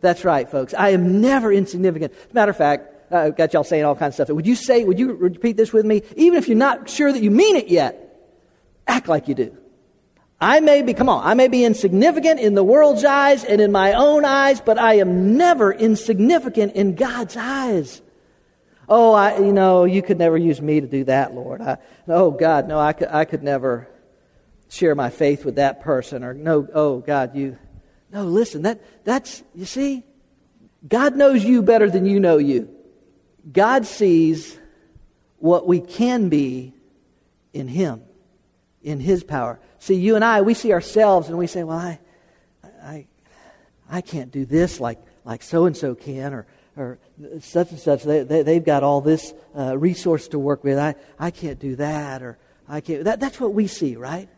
[0.00, 0.74] That's right, folks.
[0.74, 2.12] I am never insignificant.
[2.32, 4.34] Matter of fact, uh, I've got y'all saying all kinds of stuff.
[4.34, 6.02] Would you say, would you repeat this with me?
[6.16, 8.04] Even if you're not sure that you mean it yet,
[8.86, 9.56] act like you do.
[10.40, 13.72] I may be, come on, I may be insignificant in the world's eyes and in
[13.72, 18.00] my own eyes, but I am never insignificant in God's eyes.
[18.88, 21.60] Oh, I, you know, you could never use me to do that, Lord.
[21.60, 23.88] I, oh, God, no, I could, I could never
[24.68, 26.22] share my faith with that person.
[26.22, 27.58] Or, no, oh, God, you,
[28.12, 30.04] no, listen, that, that's, you see,
[30.86, 32.74] God knows you better than you know you.
[33.50, 34.58] God sees
[35.38, 36.72] what we can be
[37.52, 38.02] in Him,
[38.82, 39.58] in His power.
[39.78, 41.98] See, you and I, we see ourselves and we say, well, I,
[42.82, 43.06] I,
[43.90, 46.98] I can't do this like, like so and so can, or, or
[47.40, 48.04] such and such.
[48.04, 50.78] They, they, have got all this uh, resource to work with.
[50.78, 53.04] I, I can't do that, or I can't.
[53.04, 54.28] That, that's what we see, right?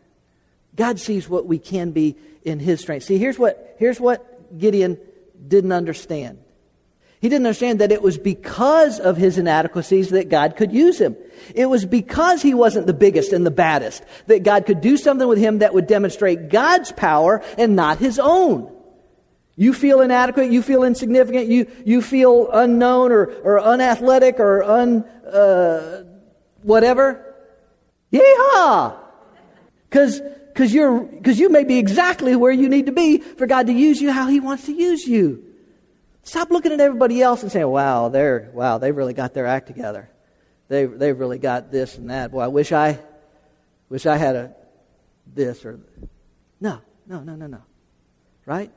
[0.75, 3.05] God sees what we can be in His strength.
[3.05, 4.97] See, here's what, here's what Gideon
[5.47, 6.39] didn't understand.
[7.21, 11.15] He didn't understand that it was because of his inadequacies that God could use him.
[11.53, 15.27] It was because he wasn't the biggest and the baddest that God could do something
[15.27, 18.75] with him that would demonstrate God's power and not his own.
[19.55, 25.03] You feel inadequate, you feel insignificant, you, you feel unknown or, or unathletic or un,
[25.03, 26.03] uh,
[26.63, 27.35] whatever.
[28.11, 28.97] Yeehaw!
[29.87, 30.21] Because
[30.53, 33.73] because you're because you may be exactly where you need to be for God to
[33.73, 35.43] use you how He wants to use you.
[36.23, 39.67] Stop looking at everybody else and saying, "Wow, they're wow, they've really got their act
[39.67, 40.09] together.
[40.67, 42.31] They they've really got this and that.
[42.31, 42.99] Boy, I wish I
[43.89, 44.55] wish I had a
[45.25, 45.79] this or
[46.59, 47.61] no, no, no, no, no.
[48.45, 48.71] Right?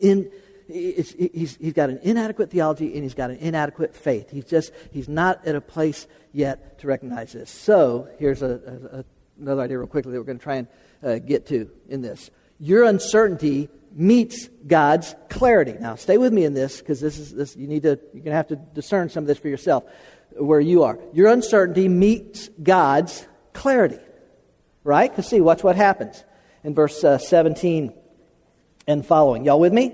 [0.00, 0.30] In
[0.68, 4.30] he's, he's got an inadequate theology and he's got an inadequate faith.
[4.30, 7.50] He's just he's not at a place yet to recognize this.
[7.50, 9.04] So here's a, a,
[9.40, 10.68] another idea real quickly that we're going to try and
[11.02, 12.30] uh, get to in this.
[12.58, 15.74] Your uncertainty meets God's clarity.
[15.80, 17.56] Now, stay with me in this because this is this.
[17.56, 17.98] You need to.
[18.12, 19.84] You're going to have to discern some of this for yourself,
[20.32, 20.98] where you are.
[21.12, 23.98] Your uncertainty meets God's clarity,
[24.84, 25.10] right?
[25.10, 26.22] Because see, watch what happens
[26.62, 27.92] in verse uh, 17
[28.86, 29.44] and following.
[29.44, 29.92] Y'all with me?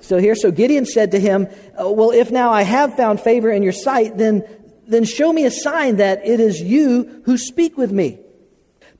[0.00, 3.50] So here, so Gideon said to him, oh, "Well, if now I have found favor
[3.50, 4.44] in your sight, then
[4.86, 8.20] then show me a sign that it is you who speak with me."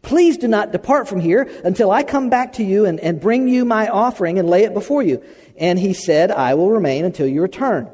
[0.02, 3.48] Please do not depart from here until I come back to you and, and bring
[3.48, 5.22] you my offering and lay it before you.
[5.56, 7.90] And he said, I will remain until you return.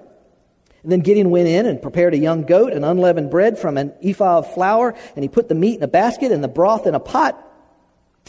[0.83, 3.95] And then Gideon went in and prepared a young goat and unleavened bread from an
[4.03, 6.95] ephah of flour, and he put the meat in a basket and the broth in
[6.95, 7.43] a pot.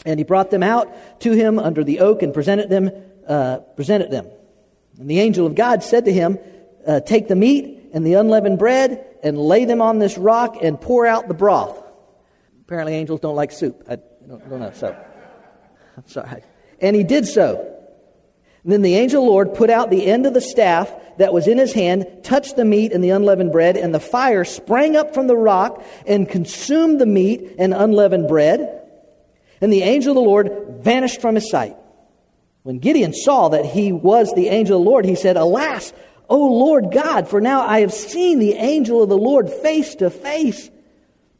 [0.06, 2.90] And he brought them out to him under the oak and presented them.
[3.28, 4.26] Uh, presented them.
[4.98, 6.38] And the angel of God said to him,
[6.86, 10.80] uh, "Take the meat and the unleavened bread and lay them on this rock and
[10.80, 11.82] pour out the broth."
[12.66, 13.84] Apparently, angels don't like soup.
[13.88, 14.72] I don't, don't know.
[14.74, 14.96] So,
[15.96, 16.42] I'm sorry.
[16.80, 17.72] And he did so.
[18.64, 21.72] Then the angel Lord put out the end of the staff that was in his
[21.72, 25.36] hand, touched the meat and the unleavened bread, and the fire sprang up from the
[25.36, 28.82] rock and consumed the meat and unleavened bread.
[29.60, 31.76] And the angel of the Lord vanished from his sight.
[32.64, 35.92] When Gideon saw that he was the angel of the Lord, he said, Alas,
[36.28, 40.10] O Lord God, for now I have seen the angel of the Lord face to
[40.10, 40.68] face.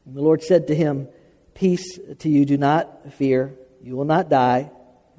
[0.07, 1.09] And the Lord said to him,
[1.57, 3.55] Peace to you, do not fear.
[3.83, 4.71] You will not die.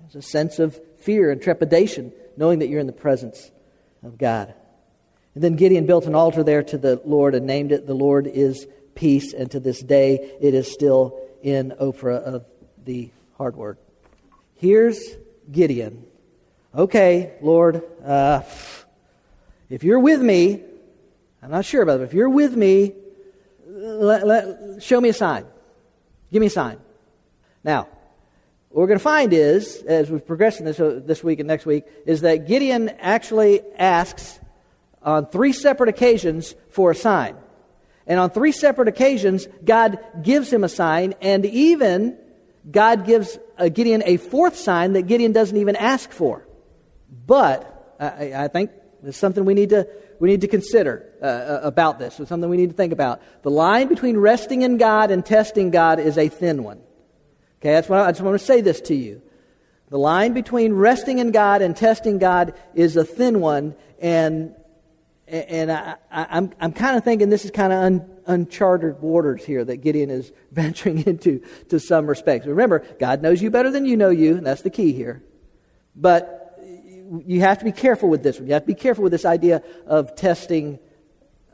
[0.01, 3.49] There's a sense of fear and trepidation, knowing that you're in the presence
[4.03, 4.53] of God.
[5.33, 8.27] And then Gideon built an altar there to the Lord and named it The Lord
[8.27, 9.33] is Peace.
[9.33, 12.45] And to this day, it is still in Ophrah of
[12.85, 13.79] the hard word.
[14.57, 14.99] Here's
[15.51, 16.05] Gideon.
[16.75, 18.43] Okay, Lord, uh,
[19.71, 20.61] if you're with me,
[21.41, 22.93] I'm not sure about it, if you're with me,
[23.65, 25.47] let, let, show me a sign.
[26.31, 26.79] Give me a sign.
[27.63, 27.87] Now,
[28.69, 31.47] What we're going to find is, as we progress in this, uh, this week and
[31.47, 34.39] next week, is that Gideon actually asks
[35.01, 37.37] on three separate occasions for a sign.
[38.05, 42.17] And on three separate occasions, God gives him a sign, and even
[42.69, 46.45] God gives uh, Gideon a fourth sign that Gideon doesn't even ask for.
[47.25, 48.71] But I, I think
[49.07, 49.87] it's something we need to,
[50.19, 52.19] we need to consider uh, uh, about this.
[52.19, 53.21] It's something we need to think about.
[53.43, 56.81] The line between resting in God and testing God is a thin one.
[57.59, 59.21] Okay, that's I, I just want to say this to you.
[59.89, 64.53] The line between resting in God and testing God is a thin one, and
[65.27, 69.43] and I, am I'm, I'm kind of thinking this is kind of un, uncharted waters
[69.43, 72.45] here that Gideon is venturing into to some respects.
[72.45, 75.23] Remember, God knows you better than you know you, and that's the key here.
[75.95, 76.36] But
[77.25, 78.39] you have to be careful with this.
[78.39, 80.79] You have to be careful with this idea of testing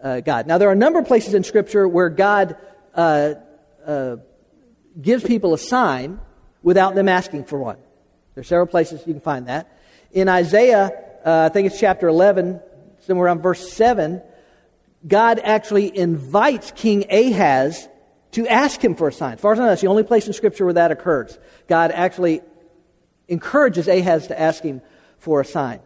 [0.02, 0.48] uh, God.
[0.48, 2.58] Now, there are a number of places in Scripture where God
[2.94, 3.36] uh,
[3.86, 4.18] uh,
[5.02, 6.20] gives people a sign
[6.62, 7.78] without them asking for one.
[8.36, 9.78] There are several places you can find that.
[10.12, 10.92] In Isaiah,
[11.26, 12.60] uh, I think it's chapter 11,
[13.02, 14.22] somewhere around verse 7,
[15.08, 17.88] God actually invites King Ahaz
[18.32, 19.34] to ask him for a sign.
[19.34, 21.38] As far as I know, that's the only place in Scripture where that occurs.
[21.68, 22.42] God actually
[23.28, 24.82] encourages Ahaz to ask him
[25.24, 25.80] for a sign.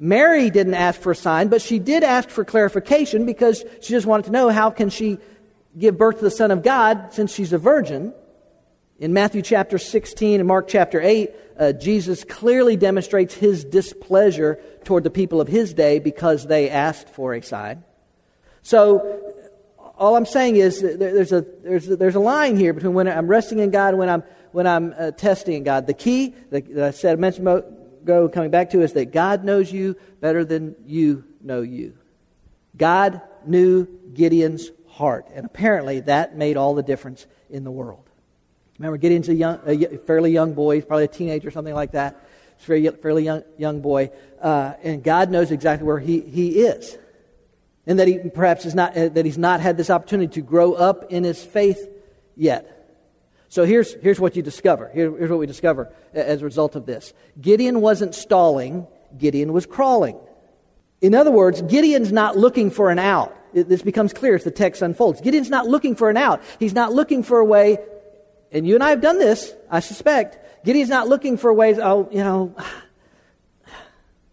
[0.00, 4.06] Mary didn't ask for a sign, but she did ask for clarification because she just
[4.06, 5.18] wanted to know how can she
[5.76, 8.12] give birth to the Son of God since she's a virgin.
[8.98, 15.04] In Matthew chapter 16 and Mark chapter 8, uh, Jesus clearly demonstrates his displeasure toward
[15.04, 17.84] the people of his day because they asked for a sign.
[18.62, 19.34] So,
[19.96, 23.28] all I'm saying is there's a, there's a, there's a line here between when I'm
[23.28, 25.86] resting in God and when I'm, when I'm uh, testing in God.
[25.86, 27.46] The key that, I said, I mentioned
[28.08, 31.96] ago, coming back to, is that God knows you better than you know you.
[32.76, 38.08] God knew Gideon's heart, and apparently that made all the difference in the world.
[38.78, 40.76] Remember, Gideon's a, young, a fairly young boy.
[40.76, 42.24] He's probably a teenager or something like that.
[42.56, 44.10] He's a very, fairly young, young boy.
[44.40, 46.96] Uh, and God knows exactly where he, he is.
[47.86, 50.74] And that he perhaps is not, uh, that he's not had this opportunity to grow
[50.74, 51.88] up in his faith
[52.36, 52.77] yet.
[53.48, 54.90] So here's, here's what you discover.
[54.92, 57.12] Here, here's what we discover as a result of this.
[57.40, 60.18] Gideon wasn't stalling, Gideon was crawling.
[61.00, 63.34] In other words, Gideon's not looking for an out.
[63.54, 65.20] This becomes clear as the text unfolds.
[65.20, 66.42] Gideon's not looking for an out.
[66.58, 67.78] He's not looking for a way
[68.52, 70.64] and you and I have done this, I suspect.
[70.64, 72.54] Gideon's not looking for ways, oh, you know,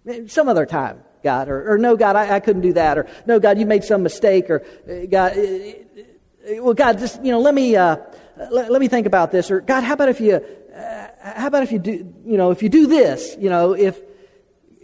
[0.28, 3.40] some other time, God, or, or no, God, I, I, couldn't do that, or no,
[3.40, 7.40] God, you made some mistake, or uh, God, uh, uh, well, God, just, you know,
[7.40, 7.98] let me, uh,
[8.38, 11.64] let, let, me think about this, or God, how about if you, uh, how about
[11.64, 14.00] if you do, you know, if you do this, you know, if,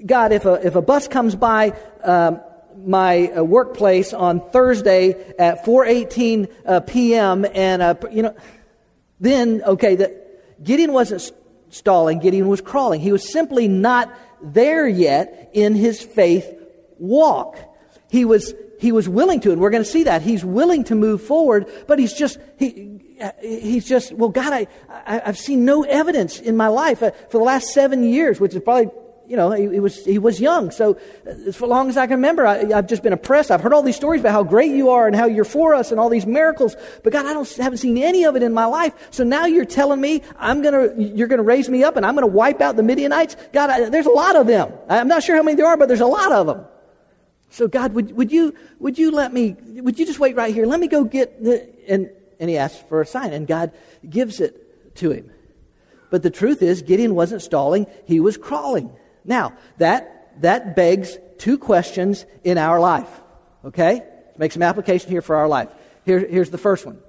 [0.06, 2.42] God, if a, if a bus comes by, um,
[2.78, 7.46] my uh, workplace on Thursday at 4:18 uh, p.m.
[7.54, 8.36] and uh, you know
[9.22, 11.32] then, okay, that Gideon wasn't
[11.70, 13.00] stalling, Gideon was crawling.
[13.00, 14.12] He was simply not
[14.42, 16.52] there yet in his faith
[16.98, 17.60] walk.
[18.10, 20.24] He was, he was willing to, and we're going to see that.
[20.24, 22.91] He's willing to move forward, but he's just, he,
[23.42, 24.68] he's just, well, God, I,
[25.06, 28.54] I, have seen no evidence in my life uh, for the last seven years, which
[28.54, 28.92] is probably
[29.32, 30.72] you know, he, he, was, he was young.
[30.72, 33.50] So, as uh, long as I can remember, I, have just been oppressed.
[33.50, 35.90] I've heard all these stories about how great you are and how you're for us
[35.92, 36.76] and all these miracles.
[37.02, 38.94] But God, I don't, haven't seen any of it in my life.
[39.10, 42.28] So now you're telling me I'm gonna, you're gonna raise me up and I'm gonna
[42.28, 43.38] wipe out the Midianites?
[43.54, 44.74] God, I, there's a lot of them.
[44.90, 46.66] I'm not sure how many there are, but there's a lot of them.
[47.52, 50.66] So God, would, would you, would you let me, would you just wait right here?
[50.66, 52.10] Let me go get the, and,
[52.42, 53.72] and he asks for a sign and God
[54.08, 55.32] gives it to him.
[56.10, 58.92] But the truth is, Gideon wasn't stalling, he was crawling.
[59.24, 63.10] Now, that, that begs two questions in our life.
[63.64, 64.04] Okay?
[64.38, 65.70] Make some application here for our life.
[66.04, 67.00] Here, here's the first one.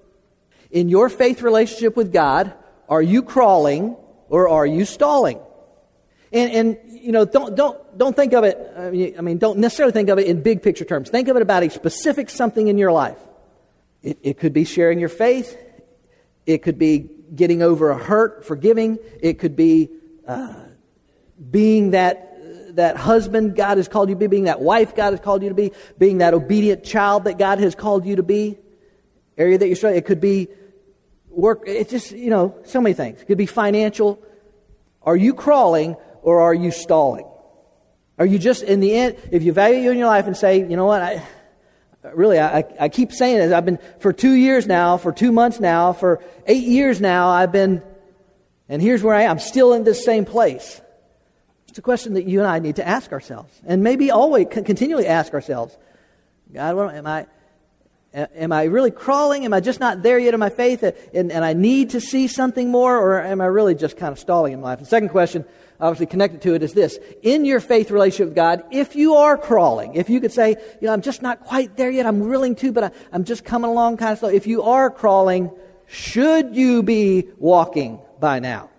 [0.71, 2.53] In your faith relationship with God,
[2.89, 3.97] are you crawling
[4.29, 5.41] or are you stalling?
[6.31, 10.11] And, and you know, don't, don't, don't think of it, I mean, don't necessarily think
[10.11, 11.11] of it in big picture terms.
[11.11, 13.19] Think of it about a specific something in your life.
[14.03, 15.57] It, it could be sharing your faith.
[16.47, 18.99] It could be getting over a hurt, forgiving.
[19.21, 19.91] It could be
[20.27, 20.55] uh,
[21.51, 25.21] being that, that husband God has called you to be, being that wife God has
[25.21, 28.59] called you to be, being that obedient child that God has called you to be.
[29.39, 29.99] Area that you're struggling.
[29.99, 30.49] It could be
[31.31, 31.63] work.
[31.67, 33.23] It's just, you know, so many things.
[33.23, 34.23] It could be financial.
[35.01, 37.27] Are you crawling or are you stalling?
[38.19, 40.59] Are you just, in the end, if you value you in your life and say,
[40.59, 41.27] you know what, I,
[42.15, 43.53] really, I, I keep saying this.
[43.53, 47.53] I've been, for two years now, for two months now, for eight years now, I've
[47.53, 47.83] been,
[48.69, 49.33] and here's where I am.
[49.33, 50.81] I'm still in this same place.
[51.69, 55.07] It's a question that you and I need to ask ourselves, and maybe always continually
[55.07, 55.77] ask ourselves.
[56.53, 57.27] God, what am I?
[58.15, 59.47] Am I really crawling?
[59.47, 60.83] Am I just not there yet in my faith?
[60.83, 62.95] And, and I need to see something more?
[62.95, 64.81] Or am I really just kind of stalling in life?
[64.81, 65.47] The second question,
[65.83, 66.99] obviously connected to it, is this.
[67.23, 70.87] In your faith relationship with God, if you are crawling, if you could say, you
[70.87, 73.69] know, I'm just not quite there yet, I'm willing to, but I, I'm just coming
[73.69, 74.29] along kind of slow.
[74.29, 75.51] If you are crawling,
[75.89, 78.71] should you be walking by now?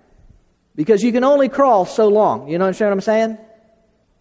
[0.75, 2.47] Because you can only crawl so long.
[2.47, 3.37] You know what I'm saying?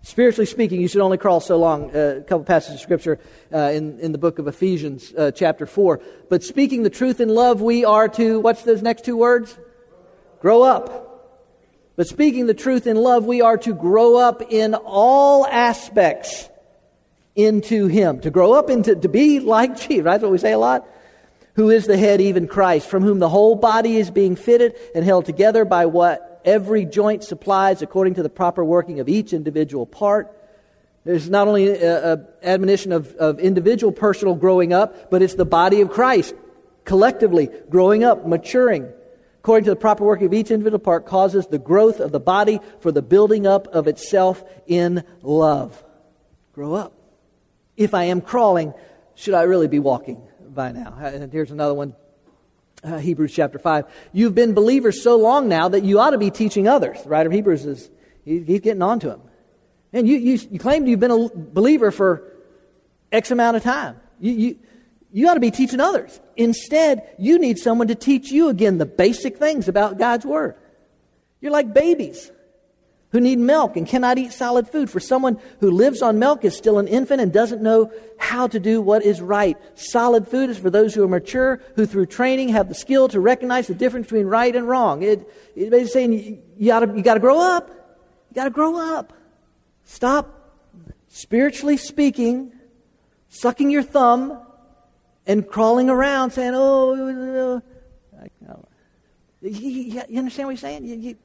[0.03, 1.95] Spiritually speaking, you should only crawl so long.
[1.95, 3.20] Uh, a couple passages of scripture
[3.55, 6.01] uh, in, in the book of Ephesians, uh, chapter 4.
[6.28, 9.57] But speaking the truth in love, we are to, what's those next two words?
[10.41, 11.12] Grow up.
[12.03, 16.50] But speaking the truth in love, we are to grow up in all aspects
[17.36, 18.18] into Him.
[18.22, 20.14] To grow up into, to be like Jesus, right?
[20.14, 20.84] That's what we say a lot.
[21.55, 25.05] Who is the head, even Christ, from whom the whole body is being fitted and
[25.05, 29.86] held together by what every joint supplies according to the proper working of each individual
[29.86, 30.36] part.
[31.05, 35.82] There's not only an admonition of, of individual personal growing up, but it's the body
[35.82, 36.34] of Christ
[36.84, 38.92] collectively growing up, maturing.
[39.43, 42.61] According to the proper working of each individual part, causes the growth of the body
[42.78, 45.82] for the building up of itself in love.
[46.53, 46.93] Grow up.
[47.76, 48.72] If I am crawling,
[49.16, 50.97] should I really be walking by now?
[50.97, 51.97] And here's another one
[52.84, 53.86] uh, Hebrews chapter 5.
[54.12, 57.03] You've been believers so long now that you ought to be teaching others.
[57.03, 57.90] The writer of Hebrews is,
[58.24, 59.22] he, he's getting on to them.
[59.93, 62.32] And you, you, you claim you've been a believer for
[63.11, 64.01] X amount of time.
[64.20, 64.59] You, you,
[65.13, 66.21] you ought to be teaching others.
[66.37, 70.55] Instead, you need someone to teach you again the basic things about God's Word.
[71.41, 72.31] You're like babies
[73.11, 74.89] who need milk and cannot eat solid food.
[74.89, 78.59] For someone who lives on milk is still an infant and doesn't know how to
[78.59, 79.59] do what is right.
[79.79, 83.21] Solid food is for those who are mature, who through training have the skill to
[83.21, 85.03] recognize the difference between right and wrong.
[85.03, 87.69] It, it's basically saying you, gotta, you gotta grow up.
[87.69, 89.13] You gotta grow up.
[89.85, 90.65] Stop,
[91.09, 92.53] spiritually speaking,
[93.29, 94.41] sucking your thumb
[95.27, 97.62] and crawling around saying, oh,
[99.41, 100.85] you, understand what he's saying?
[100.85, 101.16] You, you,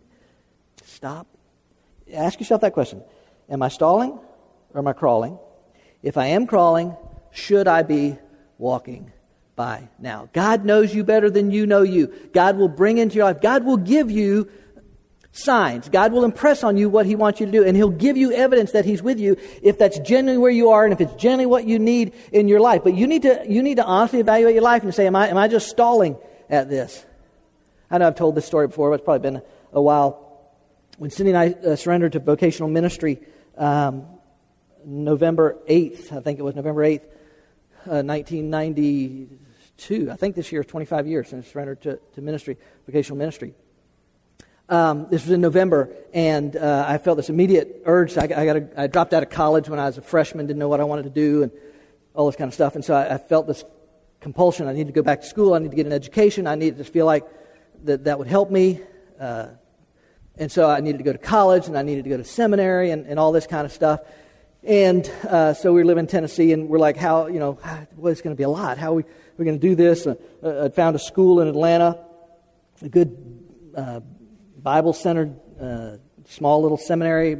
[0.83, 1.27] stop
[2.13, 3.01] ask yourself that question
[3.49, 4.11] Am I stalling
[4.73, 5.37] or am I crawling?
[6.03, 6.95] If I am crawling,
[7.31, 8.17] should I be
[8.57, 9.11] walking
[9.55, 10.29] by now?
[10.33, 12.13] God knows you better than you know you.
[12.33, 14.49] God will bring into your life, God will give you
[15.37, 15.89] signs.
[15.89, 18.31] God will impress on you what He wants you to do, and He'll give you
[18.31, 21.45] evidence that He's with you if that's genuinely where you are and if it's genuinely
[21.45, 22.83] what you need in your life.
[22.83, 25.29] But you need to, you need to honestly evaluate your life and say, Am I,
[25.29, 26.17] am I just stalling
[26.49, 27.05] at this?
[27.89, 30.27] I know I've told this story before, but it's probably been a while
[30.97, 33.19] when Cindy and I uh, surrendered to vocational ministry,
[33.55, 34.07] um,
[34.83, 37.03] November 8th, I think it was November 8th,
[37.85, 40.09] uh, 1992.
[40.11, 43.53] I think this year is 25 years since I surrendered to, to ministry, vocational ministry.
[44.69, 48.17] Um, this was in November, and uh, I felt this immediate urge.
[48.17, 50.59] I, I, got a, I dropped out of college when I was a freshman, didn't
[50.59, 51.51] know what I wanted to do, and
[52.13, 52.75] all this kind of stuff.
[52.75, 53.63] And so I, I felt this
[54.19, 54.67] compulsion.
[54.67, 55.53] I need to go back to school.
[55.53, 56.47] I need to get an education.
[56.47, 57.25] I needed to feel like
[57.85, 58.81] that that would help me.
[59.19, 59.49] Uh,
[60.35, 62.91] and so I needed to go to college and I needed to go to seminary
[62.91, 64.01] and, and all this kind of stuff.
[64.63, 67.59] And uh, so we live in Tennessee and we're like, how, you know,
[67.95, 68.77] well, it's going to be a lot.
[68.77, 69.03] How are we,
[69.37, 70.05] we going to do this?
[70.05, 72.03] Uh, uh, I found a school in Atlanta,
[72.81, 73.41] a good
[73.75, 74.01] uh,
[74.67, 75.95] Bible centered, uh,
[76.27, 77.37] small little seminary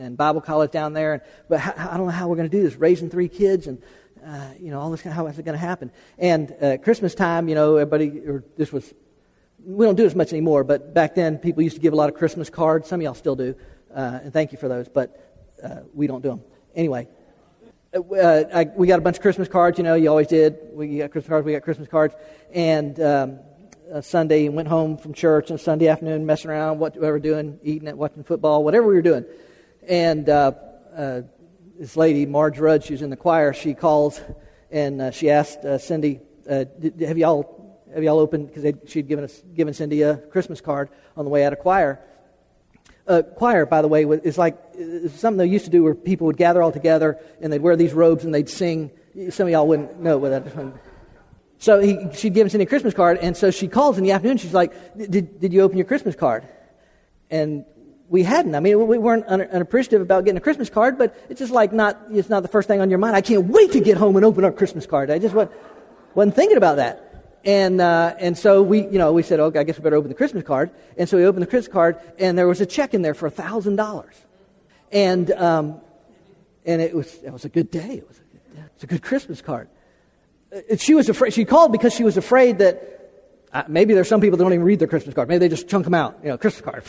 [0.00, 1.22] and Bible college down there.
[1.48, 3.80] But how, I don't know how we're going to do this, raising three kids and,
[4.26, 5.92] uh, you know, all this how is it going to happen?
[6.18, 8.92] And uh, Christmas time, you know, everybody, or this was
[9.64, 12.08] we don't do as much anymore, but back then people used to give a lot
[12.08, 12.88] of Christmas cards.
[12.88, 13.54] Some of y'all still do,
[13.94, 15.08] uh, and thank you for those, but
[15.62, 16.40] uh, we don't do them.
[16.74, 17.06] Anyway,
[17.94, 20.58] uh, uh, I, we got a bunch of Christmas cards, you know, you always did.
[20.72, 22.16] We got Christmas cards, we got Christmas cards.
[22.52, 23.38] And um,
[24.00, 27.58] Sunday, and went home from church, and Sunday afternoon, messing around, what we were doing,
[27.62, 29.24] eating it, watching football, whatever we were doing.
[29.88, 30.52] And uh,
[30.96, 31.22] uh,
[31.78, 34.20] this lady, Marge Rudd, she was in the choir, she calls
[34.70, 37.56] and she asked Cindy, have y'all
[37.96, 41.44] have y'all opened because she'd given us given Cindy a Christmas card on the way
[41.44, 42.00] out of choir.
[43.06, 44.58] Uh, choir, by the way, is like
[45.14, 47.92] something they used to do where people would gather all together and they'd wear these
[47.92, 48.90] robes and they'd sing.
[49.30, 50.74] Some of y'all wouldn't know what that.
[51.58, 54.36] So he, she'd given Cindy a Christmas card, and so she calls in the afternoon.
[54.36, 56.46] She's like, "Did did you open your Christmas card?"
[57.30, 57.64] And
[58.08, 58.54] we hadn't.
[58.54, 61.98] I mean, we weren't unappreciative about getting a Christmas card, but it's just like not.
[62.10, 63.16] It's not the first thing on your mind.
[63.16, 65.10] I can't wait to get home and open our Christmas card.
[65.10, 67.06] I just wasn't thinking about that.
[67.46, 70.08] And, uh, and so we, you know, we said, okay, I guess we better open
[70.08, 70.72] the Christmas card.
[70.98, 73.30] And so we opened the Christmas card, and there was a check in there for
[73.30, 74.04] $1,000.
[74.90, 75.80] And, um,
[76.64, 77.98] and it was, it was a good day.
[77.98, 79.68] It was a good, it was a good Christmas card.
[80.78, 82.96] She was afraid, she called because she was afraid that
[83.52, 85.28] uh, maybe there's some people that don't even read their Christmas card.
[85.28, 86.84] Maybe they just chunk them out, you know, Christmas card.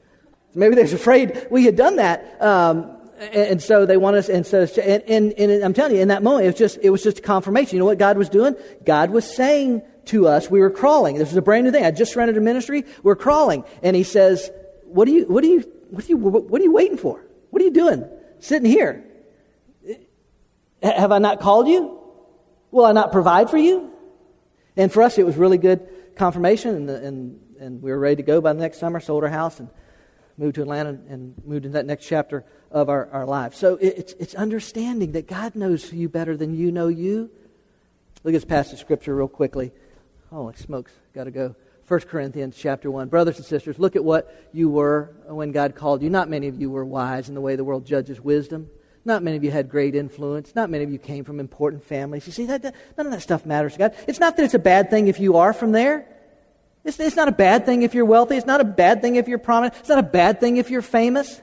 [0.54, 2.40] maybe they're afraid we had done that.
[2.42, 6.08] Um, and so they want us, and so, and, and, and I'm telling you, in
[6.08, 7.74] that moment, it was just, it was just a confirmation.
[7.74, 8.56] You know what God was doing?
[8.86, 11.18] God was saying to us, we were crawling.
[11.18, 11.84] This is a brand new thing.
[11.84, 12.84] I just rented a ministry.
[13.02, 13.64] We're crawling.
[13.82, 14.50] And he says,
[14.84, 15.60] what are you, what are you,
[15.90, 17.22] what are you, what are you waiting for?
[17.50, 18.08] What are you doing?
[18.38, 19.04] Sitting here.
[20.82, 21.99] Have I not called you?
[22.70, 23.90] Will I not provide for you?
[24.76, 28.22] And for us, it was really good confirmation, and, and, and we were ready to
[28.22, 29.68] go by the next summer, sold our house, and
[30.36, 33.58] moved to Atlanta and moved into that next chapter of our, our lives.
[33.58, 37.30] So it's, it's understanding that God knows you better than you know you.
[38.24, 39.72] Look at this passage of scripture real quickly.
[40.32, 41.56] Oh, Holy smokes, got to go.
[41.88, 43.08] 1 Corinthians chapter 1.
[43.08, 46.08] Brothers and sisters, look at what you were when God called you.
[46.08, 48.70] Not many of you were wise in the way the world judges wisdom.
[49.04, 50.54] Not many of you had great influence.
[50.54, 52.26] Not many of you came from important families.
[52.26, 53.94] You see, that, none of that stuff matters to God.
[54.06, 56.06] It's not that it's a bad thing if you are from there.
[56.84, 58.36] It's, it's not a bad thing if you're wealthy.
[58.36, 59.74] It's not a bad thing if you're prominent.
[59.80, 61.40] It's not a bad thing if you're famous.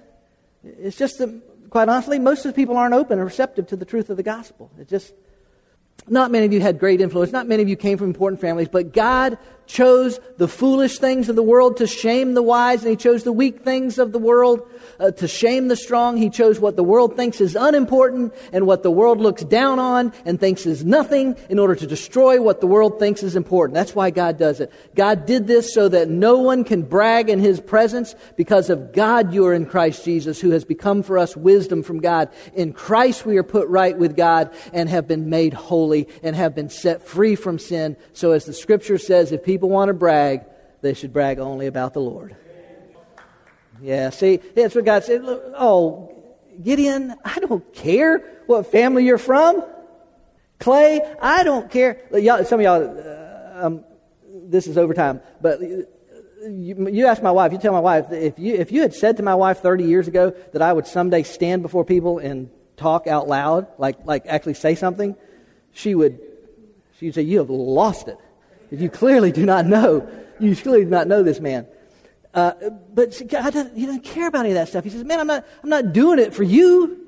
[0.63, 3.85] It's just that, quite honestly, most of the people aren't open or receptive to the
[3.85, 4.71] truth of the gospel.
[4.79, 5.13] It just,
[6.07, 7.31] not many of you had great influence.
[7.31, 8.69] Not many of you came from important families.
[8.69, 9.37] But God
[9.67, 13.33] chose the foolish things of the world to shame the wise, and He chose the
[13.33, 14.67] weak things of the world
[14.99, 16.17] uh, to shame the strong.
[16.17, 20.13] He chose what the world thinks is unimportant and what the world looks down on
[20.25, 23.75] and thinks is nothing in order to destroy what the world thinks is important.
[23.75, 24.71] That's why God does it.
[24.95, 29.33] God did this so that no one can brag in His presence because of God
[29.33, 32.29] you are in Christ Jesus, who has become for us wisdom from God.
[32.53, 36.55] In Christ we are put right with God and have been made holy and have
[36.55, 37.97] been set free from sin.
[38.13, 40.45] So as the scripture says, if people people want to brag,
[40.81, 42.35] they should brag only about the Lord.
[43.81, 45.21] Yeah, see, that's what God said.
[45.23, 46.13] Oh,
[46.61, 49.63] Gideon, I don't care what family you're from.
[50.59, 52.01] Clay, I don't care.
[52.13, 53.83] Y'all, some of y'all, uh, um,
[54.31, 58.55] this is overtime, but you, you ask my wife, you tell my wife, if you,
[58.55, 61.61] if you had said to my wife 30 years ago that I would someday stand
[61.61, 65.15] before people and talk out loud, like, like actually say something,
[65.77, 66.19] she would,
[66.99, 68.17] she'd say, you have lost it.
[68.71, 70.09] You clearly do not know.
[70.39, 71.67] You clearly do not know this man.
[72.33, 72.53] Uh,
[72.93, 74.83] but God doesn't, he doesn't care about any of that stuff.
[74.83, 77.03] He says, man, I'm not, I'm not doing it for you.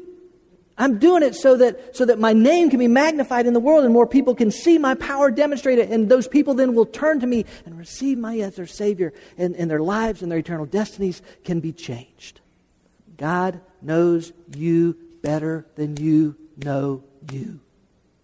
[0.77, 3.83] I'm doing it so that, so that my name can be magnified in the world
[3.83, 5.91] and more people can see my power demonstrated.
[5.91, 9.55] And those people then will turn to me and receive me as their Savior, and,
[9.55, 12.39] and their lives and their eternal destinies can be changed.
[13.17, 17.59] God knows you better than you know you.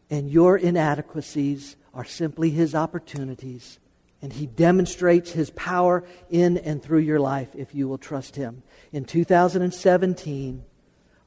[0.10, 3.80] And your inadequacies are simply His opportunities.
[4.22, 8.64] And He demonstrates His power in and through your life if you will trust Him.
[8.92, 10.64] In 2017,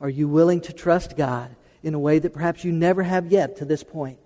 [0.00, 3.56] are you willing to trust God in a way that perhaps you never have yet
[3.56, 4.18] to this point?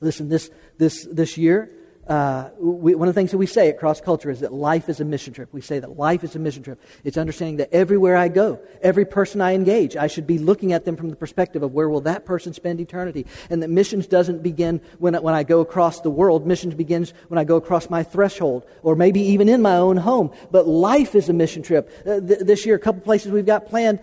[0.00, 1.70] Listen, this, this, this year,
[2.08, 4.88] uh, we, one of the things that we say at Cross Culture is that life
[4.88, 5.50] is a mission trip.
[5.52, 6.80] We say that life is a mission trip.
[7.04, 10.86] It's understanding that everywhere I go, every person I engage, I should be looking at
[10.86, 13.26] them from the perspective of where will that person spend eternity.
[13.50, 16.46] And that missions doesn't begin when, when I go across the world.
[16.46, 20.32] Missions begins when I go across my threshold, or maybe even in my own home.
[20.50, 21.90] But life is a mission trip.
[22.06, 24.00] Uh, th- this year, a couple places we've got planned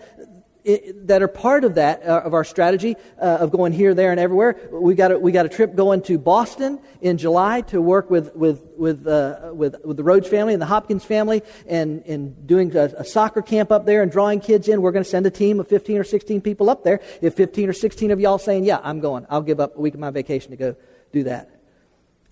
[0.66, 4.18] that are part of that, uh, of our strategy uh, of going here, there, and
[4.18, 4.56] everywhere.
[4.72, 8.34] We got, a, we got a trip going to Boston in July to work with,
[8.34, 12.74] with, with, uh, with, with the Rhodes family and the Hopkins family and, and doing
[12.76, 14.82] a, a soccer camp up there and drawing kids in.
[14.82, 17.00] We're going to send a team of 15 or 16 people up there.
[17.22, 19.94] If 15 or 16 of y'all saying, yeah, I'm going, I'll give up a week
[19.94, 20.76] of my vacation to go
[21.12, 21.55] do that.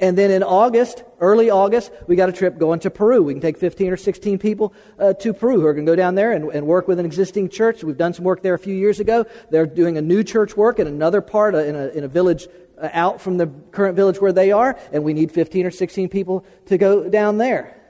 [0.00, 3.22] And then in August, early August, we got a trip going to Peru.
[3.22, 5.96] We can take 15 or 16 people uh, to Peru who are going to go
[5.96, 7.84] down there and, and, work with an existing church.
[7.84, 9.24] We've done some work there a few years ago.
[9.50, 12.48] They're doing a new church work in another part, uh, in, a, in a village
[12.76, 16.08] uh, out from the current village where they are, and we need 15 or 16
[16.08, 17.80] people to go down there.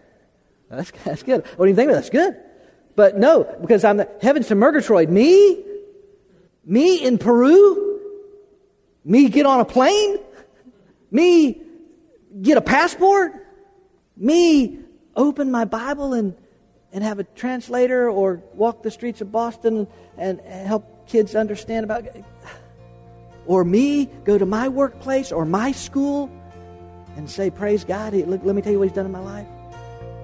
[0.68, 1.46] That's, that's good.
[1.56, 2.02] What do you think of that?
[2.02, 2.36] That's good.
[2.96, 5.08] But no, because I'm the heavens to Murgatroyd.
[5.08, 5.64] Me?
[6.66, 8.00] Me in Peru?
[9.04, 10.18] Me get on a plane?
[11.10, 11.63] Me
[12.40, 13.32] get a passport?
[14.16, 14.78] Me
[15.16, 16.34] open my Bible and,
[16.92, 21.84] and have a translator or walk the streets of Boston and, and help kids understand
[21.84, 22.06] about
[23.46, 26.30] or me go to my workplace or my school
[27.16, 29.46] and say, Praise God, let, let me tell you what He's done in my life?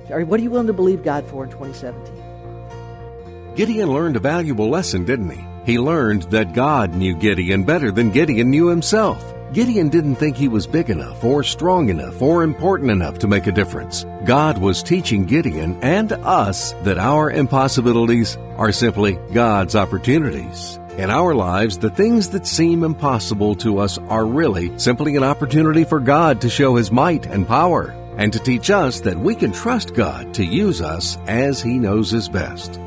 [0.08, 3.54] What are you willing to believe God for in 2017?
[3.54, 5.72] Gideon learned a valuable lesson, didn't he?
[5.72, 9.22] He learned that God knew Gideon better than Gideon knew himself.
[9.52, 13.48] Gideon didn't think he was big enough or strong enough or important enough to make
[13.48, 14.06] a difference.
[14.24, 20.78] God was teaching Gideon and us that our impossibilities are simply God's opportunities.
[20.98, 25.82] In our lives, the things that seem impossible to us are really simply an opportunity
[25.82, 29.50] for God to show His might and power and to teach us that we can
[29.50, 32.78] trust God to use us as He knows is best.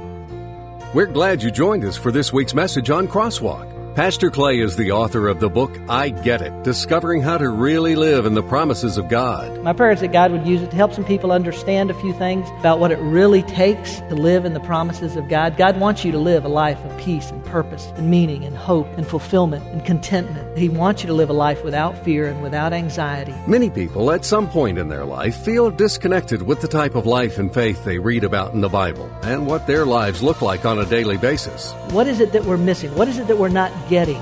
[0.93, 3.72] We're glad you joined us for this week's message on Crosswalk.
[3.95, 7.95] Pastor Clay is the author of the book I Get It Discovering How to Really
[7.95, 9.61] Live in the Promises of God.
[9.61, 12.11] My prayer is that God would use it to help some people understand a few
[12.13, 15.57] things about what it really takes to live in the promises of God.
[15.57, 18.87] God wants you to live a life of peace and purpose and meaning and hope
[18.97, 20.57] and fulfillment and contentment.
[20.57, 23.35] He wants you to live a life without fear and without anxiety.
[23.45, 27.37] Many people at some point in their life feel disconnected with the type of life
[27.37, 30.79] and faith they read about in the Bible and what their lives look like on
[30.79, 31.73] a daily basis.
[31.91, 32.95] What is it that we're missing?
[32.95, 34.21] What is it that we're not getting?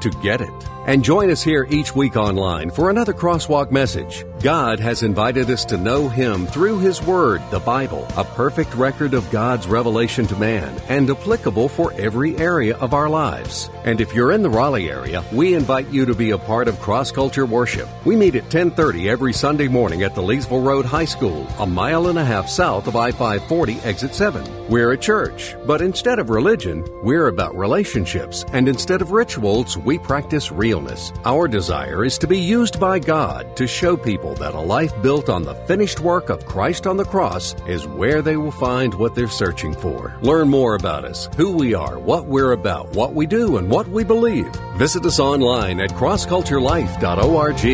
[0.00, 0.68] to get it.
[0.86, 4.24] And join us here each week online for another Crosswalk message.
[4.42, 9.12] God has invited us to know Him through His Word, the Bible, a perfect record
[9.12, 13.68] of God's revelation to man and applicable for every area of our lives.
[13.84, 16.80] And if you're in the Raleigh area, we invite you to be a part of
[16.80, 17.86] Cross Culture Worship.
[18.06, 22.06] We meet at 1030 every Sunday morning at the Leesville Road High School, a mile
[22.06, 24.68] and a half south of I-540 exit 7.
[24.70, 29.98] We're a church, but instead of religion, we're about relationships, and instead of rituals, we
[29.98, 31.12] practice realness.
[31.26, 35.28] Our desire is to be used by God to show people that a life built
[35.28, 39.14] on the finished work of Christ on the cross is where they will find what
[39.14, 40.16] they're searching for.
[40.22, 43.88] Learn more about us, who we are, what we're about, what we do, and what
[43.88, 44.54] we believe.
[44.76, 47.66] Visit us online at crossculturelife.org.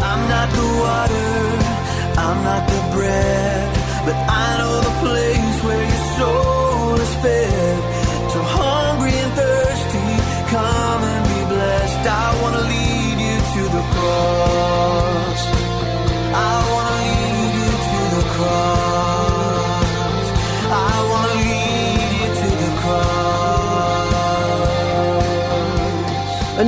[0.00, 1.28] I'm not the water,
[2.20, 3.74] I'm not the bread,
[4.04, 4.67] but I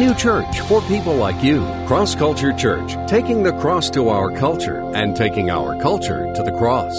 [0.01, 1.61] new church for people like you.
[1.87, 6.53] Cross Culture Church, taking the cross to our culture and taking our culture to the
[6.53, 6.97] cross.